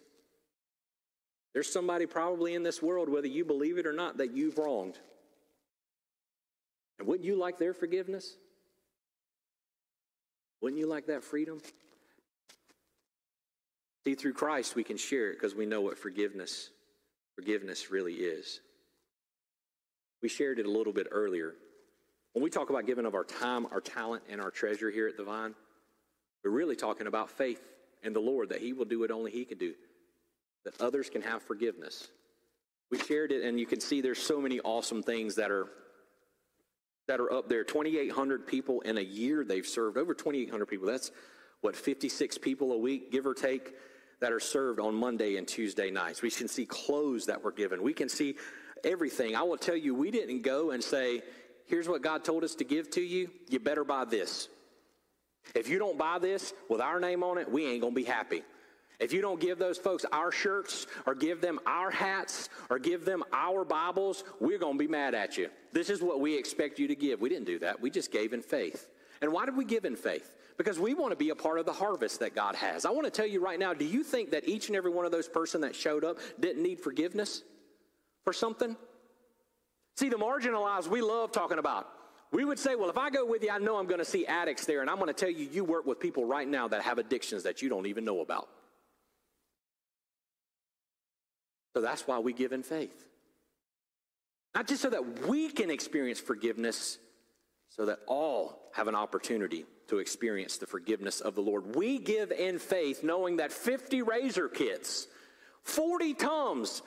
[1.54, 4.97] there's somebody probably in this world, whether you believe it or not, that you've wronged.
[6.97, 8.36] And wouldn't you like their forgiveness?
[10.62, 11.60] Wouldn't you like that freedom?
[14.06, 16.70] See, through Christ, we can share it because we know what forgiveness,
[17.36, 18.60] forgiveness really is.
[20.22, 21.54] We shared it a little bit earlier.
[22.34, 25.16] When we talk about giving of our time, our talent, and our treasure here at
[25.16, 25.54] the Vine,
[26.44, 27.62] we're really talking about faith
[28.04, 29.74] in the Lord that He will do what only He can do,
[30.66, 32.10] that others can have forgiveness.
[32.92, 35.68] We shared it, and you can see there's so many awesome things that are
[37.08, 37.66] that are up there.
[37.66, 39.98] 2,800 people in a year they've served.
[39.98, 40.88] Over 2,800 people.
[40.88, 41.12] That's
[41.60, 43.74] what 56 people a week, give or take
[44.24, 46.22] that are served on Monday and Tuesday nights.
[46.22, 47.84] We can see clothes that were given.
[47.84, 48.36] We can see
[48.86, 49.36] everything.
[49.36, 51.24] I will tell you, we didn't go and say,
[51.66, 53.30] here's what God told us to give to you.
[53.50, 54.48] You better buy this.
[55.54, 58.06] If you don't buy this with our name on it, we ain't going to be
[58.06, 58.44] happy.
[58.98, 63.04] If you don't give those folks our shirts or give them our hats or give
[63.04, 65.50] them our Bibles, we're going to be mad at you.
[65.74, 67.20] This is what we expect you to give.
[67.20, 67.82] We didn't do that.
[67.82, 68.88] We just gave in faith.
[69.22, 70.34] And why did we give in faith?
[70.58, 72.86] Because we want to be a part of the harvest that God has.
[72.86, 75.06] I want to tell you right now do you think that each and every one
[75.06, 77.44] of those person that showed up didn't need forgiveness
[78.24, 78.76] for something?
[79.96, 81.89] See, the marginalized we love talking about.
[82.32, 84.26] We would say, well, if I go with you, I know I'm going to see
[84.26, 86.82] addicts there, and I'm going to tell you, you work with people right now that
[86.82, 88.50] have addictions that you don't even know about.
[91.76, 93.08] So that's why we give in faith.
[94.56, 96.98] Not just so that we can experience forgiveness,
[97.70, 101.76] so that all have an opportunity to experience the forgiveness of the Lord.
[101.76, 105.08] We give in faith knowing that 50 razor kits,
[105.63, 106.82] 40 Tums,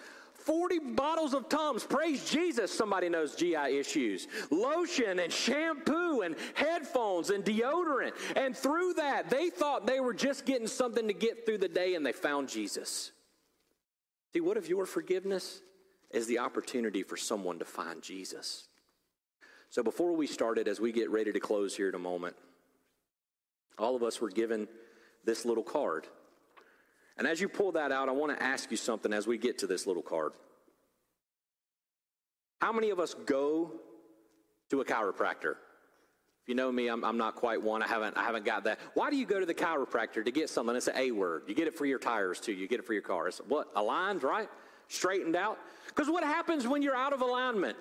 [0.46, 7.30] 40 bottles of Tums, praise Jesus, somebody knows GI issues, lotion and shampoo and headphones
[7.30, 8.12] and deodorant.
[8.36, 11.96] And through that, they thought they were just getting something to get through the day
[11.96, 13.10] and they found Jesus.
[14.32, 15.62] See, what if your forgiveness
[16.12, 18.68] is the opportunity for someone to find Jesus?
[19.70, 22.36] So before we started, as we get ready to close here in a moment,
[23.78, 24.68] all of us were given
[25.24, 26.06] this little card.
[27.18, 29.58] And as you pull that out, I want to ask you something as we get
[29.58, 30.32] to this little card.
[32.60, 33.72] How many of us go
[34.70, 35.56] to a chiropractor?
[36.42, 37.82] If you know me, I'm, I'm, not quite one.
[37.82, 38.78] I haven't, I haven't got that.
[38.94, 40.76] Why do you go to the chiropractor to get something?
[40.76, 41.42] It's an A word.
[41.48, 42.52] You get it for your tires too.
[42.52, 43.26] You get it for your car.
[43.28, 43.68] It's what?
[43.74, 44.48] Aligned, right?
[44.88, 45.58] Straightened out?
[45.88, 47.76] Because what happens when you're out of alignment?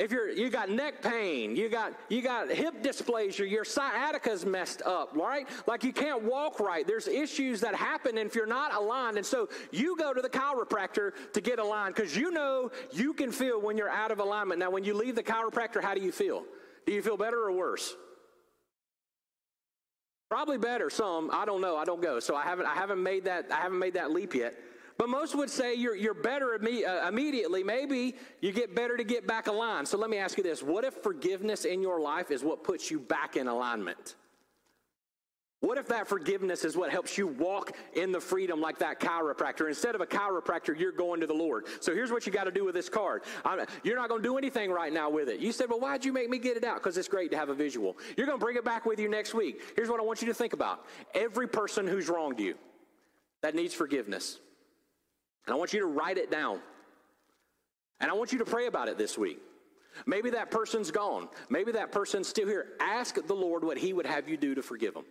[0.00, 4.80] If you're you got neck pain, you got you got hip dysplasia, your sciatica's messed
[4.80, 5.46] up, right?
[5.66, 6.86] Like you can't walk right.
[6.86, 9.18] There's issues that happen if you're not aligned.
[9.18, 13.30] And so you go to the chiropractor to get aligned because you know you can
[13.30, 14.58] feel when you're out of alignment.
[14.58, 16.44] Now, when you leave the chiropractor, how do you feel?
[16.86, 17.94] Do you feel better or worse?
[20.30, 20.88] Probably better.
[20.88, 21.76] Some I don't know.
[21.76, 24.34] I don't go, so I haven't I haven't made that I haven't made that leap
[24.34, 24.54] yet.
[25.00, 27.64] But most would say you're, you're better uh, immediately.
[27.64, 29.88] Maybe you get better to get back aligned.
[29.88, 32.90] So let me ask you this What if forgiveness in your life is what puts
[32.90, 34.16] you back in alignment?
[35.60, 39.68] What if that forgiveness is what helps you walk in the freedom like that chiropractor?
[39.68, 41.64] Instead of a chiropractor, you're going to the Lord.
[41.80, 43.22] So here's what you got to do with this card.
[43.42, 45.40] I'm, you're not going to do anything right now with it.
[45.40, 46.74] You said, well, why'd you make me get it out?
[46.74, 47.96] Because it's great to have a visual.
[48.18, 49.62] You're going to bring it back with you next week.
[49.76, 50.84] Here's what I want you to think about
[51.14, 52.54] every person who's wronged you
[53.40, 54.38] that needs forgiveness.
[55.50, 56.60] And I want you to write it down.
[57.98, 59.40] And I want you to pray about it this week.
[60.06, 61.28] Maybe that person's gone.
[61.48, 62.68] Maybe that person's still here.
[62.78, 65.06] Ask the Lord what He would have you do to forgive them.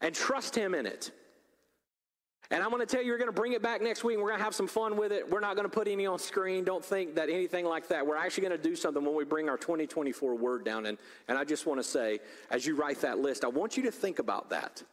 [0.00, 1.10] And trust Him in it.
[2.52, 4.16] And I'm going to tell you, we're going to bring it back next week.
[4.16, 5.28] We're going to have some fun with it.
[5.28, 6.62] We're not going to put any on screen.
[6.62, 8.06] Don't think that anything like that.
[8.06, 10.86] We're actually going to do something when we bring our 2024 word down.
[10.86, 13.82] And, and I just want to say, as you write that list, I want you
[13.82, 14.84] to think about that.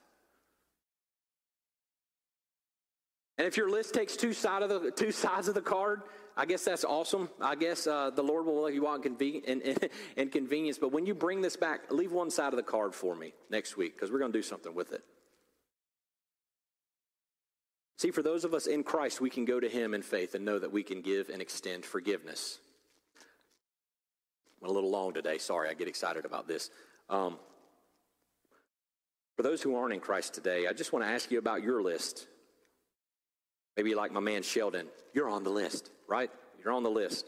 [3.38, 6.02] And if your list takes two, side of the, two sides of the card,
[6.38, 7.30] I guess that's awesome.
[7.42, 9.78] I guess uh, the Lord will let you out in, in, in,
[10.18, 10.78] in convenience.
[10.78, 13.78] But when you bring this back, leave one side of the card for me next
[13.78, 15.04] week because we're going to do something with it.
[17.98, 20.44] See, for those of us in Christ, we can go to Him in faith and
[20.44, 22.60] know that we can give and extend forgiveness.
[24.60, 25.38] Went a little long today.
[25.38, 26.70] Sorry, I get excited about this.
[27.10, 27.38] Um,
[29.36, 31.82] for those who aren't in Christ today, I just want to ask you about your
[31.82, 32.28] list.
[33.76, 36.30] Maybe like my man Sheldon, you're on the list, right?
[36.64, 37.28] You're on the list.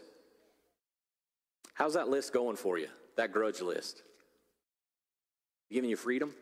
[1.74, 2.88] How's that list going for you?
[3.18, 4.02] That grudge list?
[5.72, 6.34] Giving you freedom?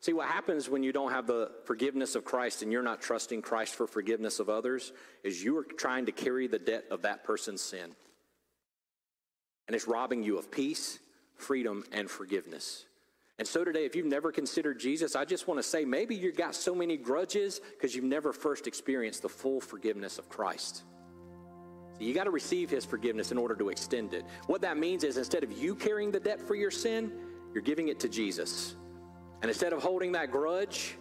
[0.00, 3.42] See, what happens when you don't have the forgiveness of Christ and you're not trusting
[3.42, 4.92] Christ for forgiveness of others
[5.24, 7.90] is you are trying to carry the debt of that person's sin.
[9.66, 10.98] And it's robbing you of peace,
[11.36, 12.84] freedom, and forgiveness.
[13.38, 16.36] And so today, if you've never considered Jesus, I just want to say maybe you've
[16.36, 20.82] got so many grudges because you've never first experienced the full forgiveness of Christ.
[21.98, 24.24] So you got to receive his forgiveness in order to extend it.
[24.46, 27.12] What that means is instead of you carrying the debt for your sin,
[27.54, 28.74] you're giving it to Jesus.
[29.42, 30.96] And instead of holding that grudge,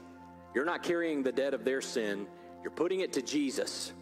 [0.54, 2.28] you're not carrying the debt of their sin,
[2.62, 3.94] you're putting it to Jesus.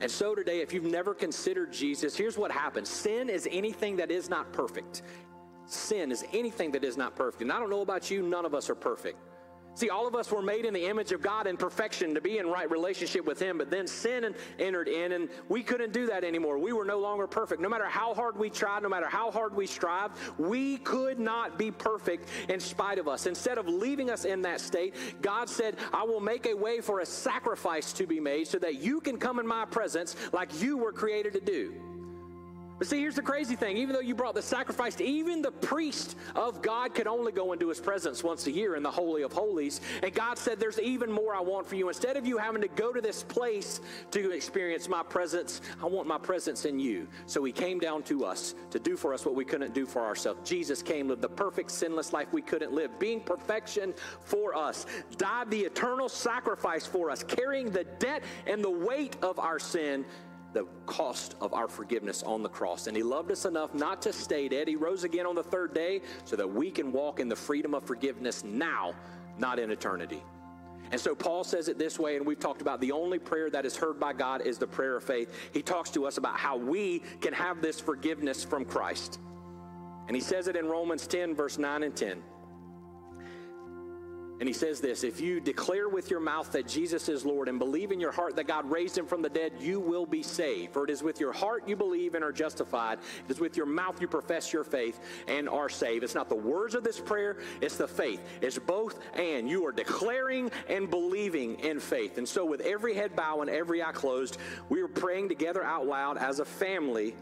[0.00, 4.10] And so today, if you've never considered Jesus, here's what happens sin is anything that
[4.10, 5.02] is not perfect.
[5.68, 7.42] Sin is anything that is not perfect.
[7.42, 9.18] And I don't know about you, none of us are perfect.
[9.74, 12.38] See, all of us were made in the image of God in perfection to be
[12.38, 16.24] in right relationship with Him, but then sin entered in, and we couldn't do that
[16.24, 16.58] anymore.
[16.58, 17.60] We were no longer perfect.
[17.60, 21.58] No matter how hard we tried, no matter how hard we strived, we could not
[21.58, 23.26] be perfect in spite of us.
[23.26, 26.98] Instead of leaving us in that state, God said, I will make a way for
[26.98, 30.76] a sacrifice to be made so that you can come in my presence like you
[30.76, 31.87] were created to do.
[32.78, 33.76] But see, here's the crazy thing.
[33.76, 37.68] Even though you brought the sacrifice, even the priest of God could only go into
[37.68, 39.80] his presence once a year in the Holy of Holies.
[40.02, 41.88] And God said, There's even more I want for you.
[41.88, 43.80] Instead of you having to go to this place
[44.12, 47.08] to experience my presence, I want my presence in you.
[47.26, 50.04] So he came down to us to do for us what we couldn't do for
[50.04, 50.48] ourselves.
[50.48, 55.50] Jesus came, lived the perfect, sinless life we couldn't live, being perfection for us, died
[55.50, 60.04] the eternal sacrifice for us, carrying the debt and the weight of our sin
[60.52, 62.86] the cost of our forgiveness on the cross.
[62.86, 64.68] And He loved us enough not to stay dead.
[64.68, 67.74] He rose again on the third day so that we can walk in the freedom
[67.74, 68.94] of forgiveness now,
[69.38, 70.22] not in eternity.
[70.90, 73.66] And so Paul says it this way, and we've talked about the only prayer that
[73.66, 75.30] is heard by God is the prayer of faith.
[75.52, 79.20] He talks to us about how we can have this forgiveness from Christ.
[80.06, 82.22] And he says it in Romans 10, verse 9 and 10.
[84.40, 87.58] And he says this if you declare with your mouth that Jesus is Lord and
[87.58, 90.72] believe in your heart that God raised him from the dead, you will be saved.
[90.72, 93.66] For it is with your heart you believe and are justified, it is with your
[93.66, 96.04] mouth you profess your faith and are saved.
[96.04, 98.20] It's not the words of this prayer, it's the faith.
[98.40, 99.48] It's both and.
[99.48, 102.18] You are declaring and believing in faith.
[102.18, 105.86] And so, with every head bow and every eye closed, we are praying together out
[105.86, 107.14] loud as a family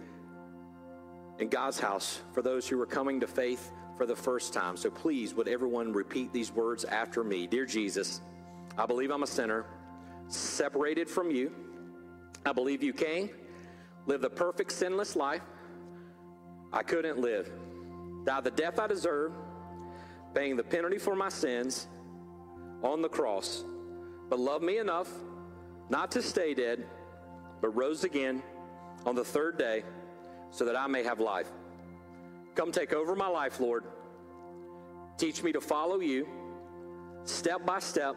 [1.38, 4.76] in God's house for those who are coming to faith for the first time.
[4.76, 7.46] So please, would everyone repeat these words after me?
[7.46, 8.20] Dear Jesus,
[8.76, 9.64] I believe I'm a sinner,
[10.28, 11.52] separated from you.
[12.44, 13.30] I believe you came,
[14.06, 15.42] lived the perfect sinless life
[16.72, 17.50] I couldn't live,
[18.24, 19.34] died the death I deserved,
[20.34, 21.86] paying the penalty for my sins
[22.82, 23.64] on the cross,
[24.28, 25.08] but loved me enough
[25.88, 26.84] not to stay dead,
[27.60, 28.42] but rose again
[29.04, 29.84] on the third day
[30.50, 31.48] so that I may have life.
[32.56, 33.84] Come take over my life, Lord.
[35.18, 36.26] Teach me to follow you
[37.24, 38.16] step by step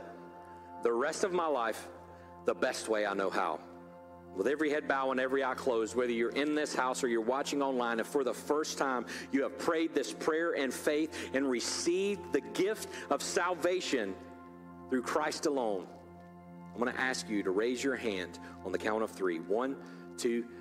[0.81, 1.87] the rest of my life
[2.45, 3.59] the best way I know how.
[4.35, 7.19] With every head bow and every eye closed, whether you're in this house or you're
[7.19, 11.49] watching online, if for the first time you have prayed this prayer in faith and
[11.49, 14.15] received the gift of salvation
[14.89, 15.85] through Christ alone,
[16.73, 19.39] I'm going to ask you to raise your hand on the count of three.
[19.39, 19.75] One,
[20.17, 20.58] two, three.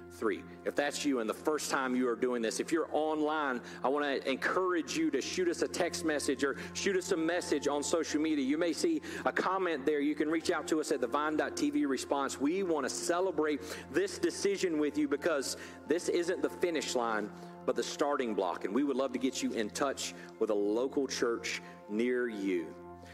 [0.65, 3.89] If that's you and the first time you are doing this, if you're online, I
[3.89, 7.69] want to encourage you to shoot us a text message or shoot us a message
[7.69, 8.45] on social media.
[8.45, 10.01] You may see a comment there.
[10.01, 12.41] You can reach out to us at the Vine.tv response.
[12.41, 13.61] We want to celebrate
[13.93, 15.57] this decision with you because
[15.87, 17.31] this isn't the finish line,
[17.65, 18.65] but the starting block.
[18.65, 22.67] And we would love to get you in touch with a local church near you.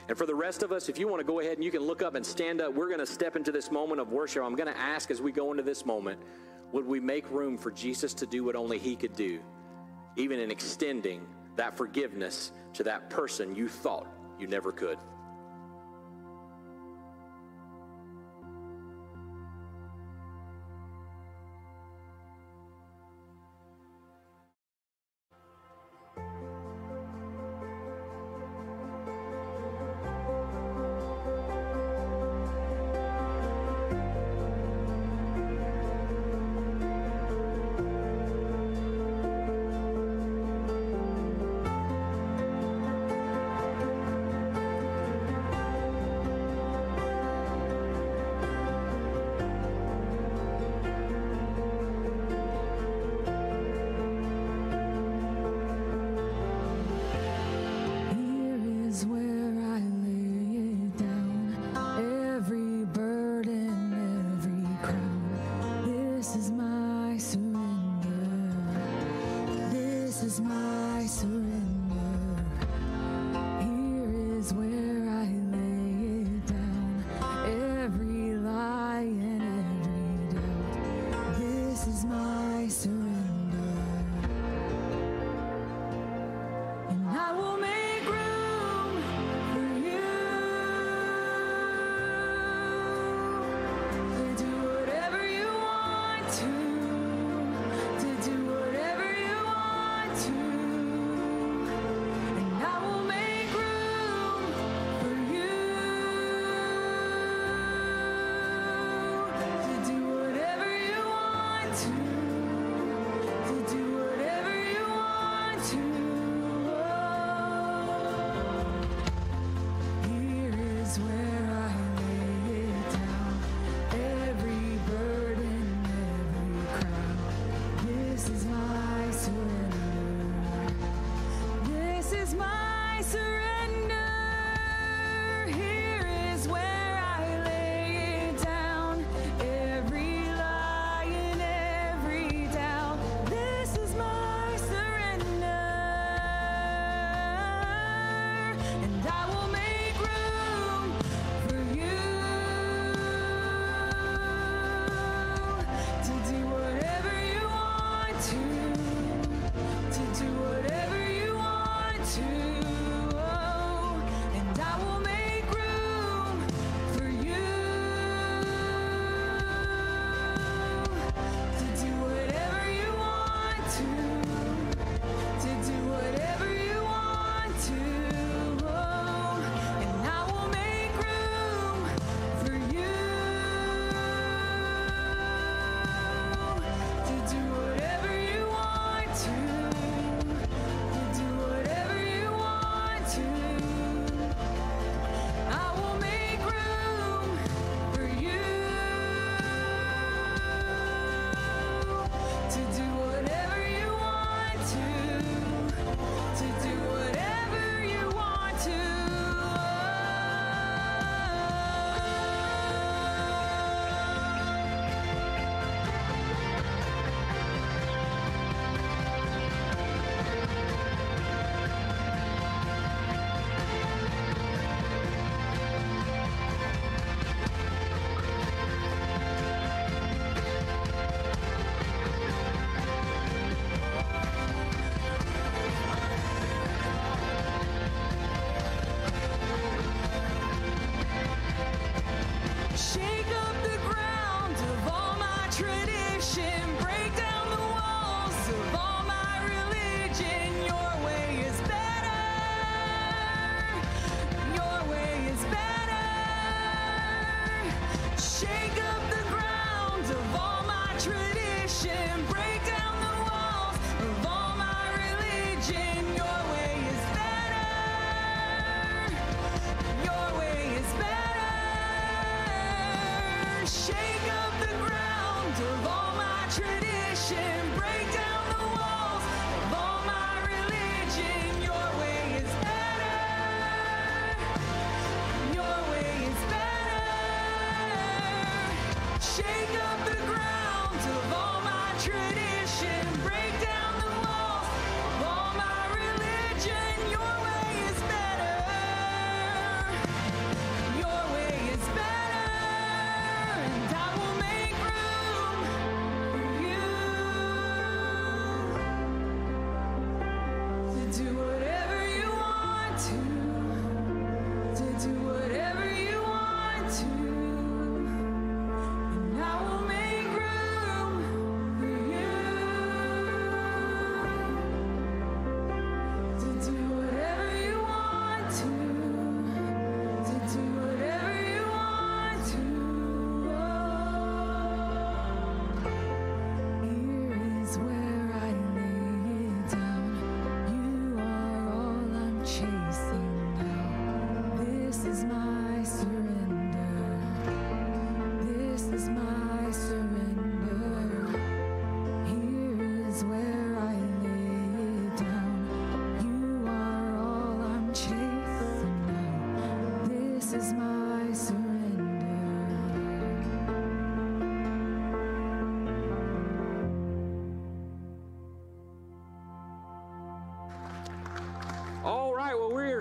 [0.09, 1.82] And for the rest of us, if you want to go ahead and you can
[1.82, 4.42] look up and stand up, we're going to step into this moment of worship.
[4.42, 6.20] I'm going to ask as we go into this moment
[6.75, 9.39] would we make room for Jesus to do what only He could do,
[10.16, 14.09] even in extending that forgiveness to that person you thought
[14.41, 14.99] you never could?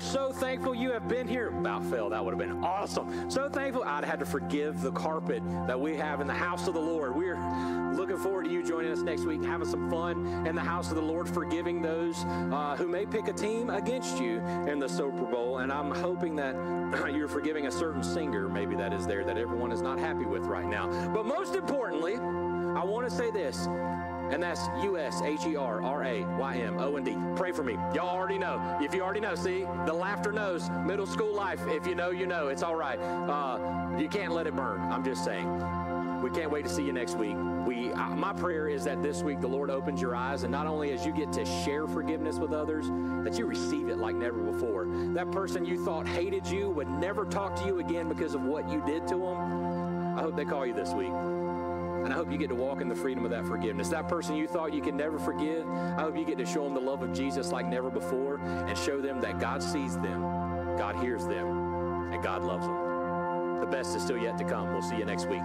[0.03, 1.47] So thankful you have been here.
[1.47, 3.29] About fell, that would have been awesome.
[3.29, 6.73] So thankful I'd had to forgive the carpet that we have in the house of
[6.73, 7.15] the Lord.
[7.15, 7.39] We're
[7.93, 10.95] looking forward to you joining us next week, having some fun in the house of
[10.95, 15.25] the Lord, forgiving those uh, who may pick a team against you in the Super
[15.25, 15.42] Bowl.
[15.63, 16.55] And I'm hoping that
[17.15, 20.43] you're forgiving a certain singer, maybe that is there, that everyone is not happy with
[20.43, 20.87] right now.
[21.13, 23.67] But most importantly, I want to say this
[24.33, 27.17] and that's U S H E R R A Y M O N D.
[27.35, 27.73] Pray for me.
[27.93, 28.77] Y'all already know.
[28.81, 30.69] If you already know, see, the laughter knows.
[30.85, 32.47] Middle school life, if you know, you know.
[32.47, 32.99] It's all right.
[32.99, 34.81] Uh, you can't let it burn.
[34.81, 35.47] I'm just saying.
[36.23, 37.35] We can't wait to see you next week.
[37.67, 40.67] We, uh, my prayer is that this week the Lord opens your eyes, and not
[40.67, 42.87] only as you get to share forgiveness with others,
[43.25, 44.87] that you receive it like never before.
[45.13, 48.69] That person you thought hated you would never talk to you again because of what
[48.69, 50.17] you did to them.
[50.17, 51.11] I hope they call you this week.
[51.11, 53.89] And I hope you get to walk in the freedom of that forgiveness.
[53.89, 56.73] That person you thought you could never forgive, I hope you get to show them
[56.73, 60.21] the love of Jesus like never before and show them that God sees them,
[60.77, 63.59] God hears them, and God loves them.
[63.59, 64.71] The best is still yet to come.
[64.71, 65.41] We'll see you next week.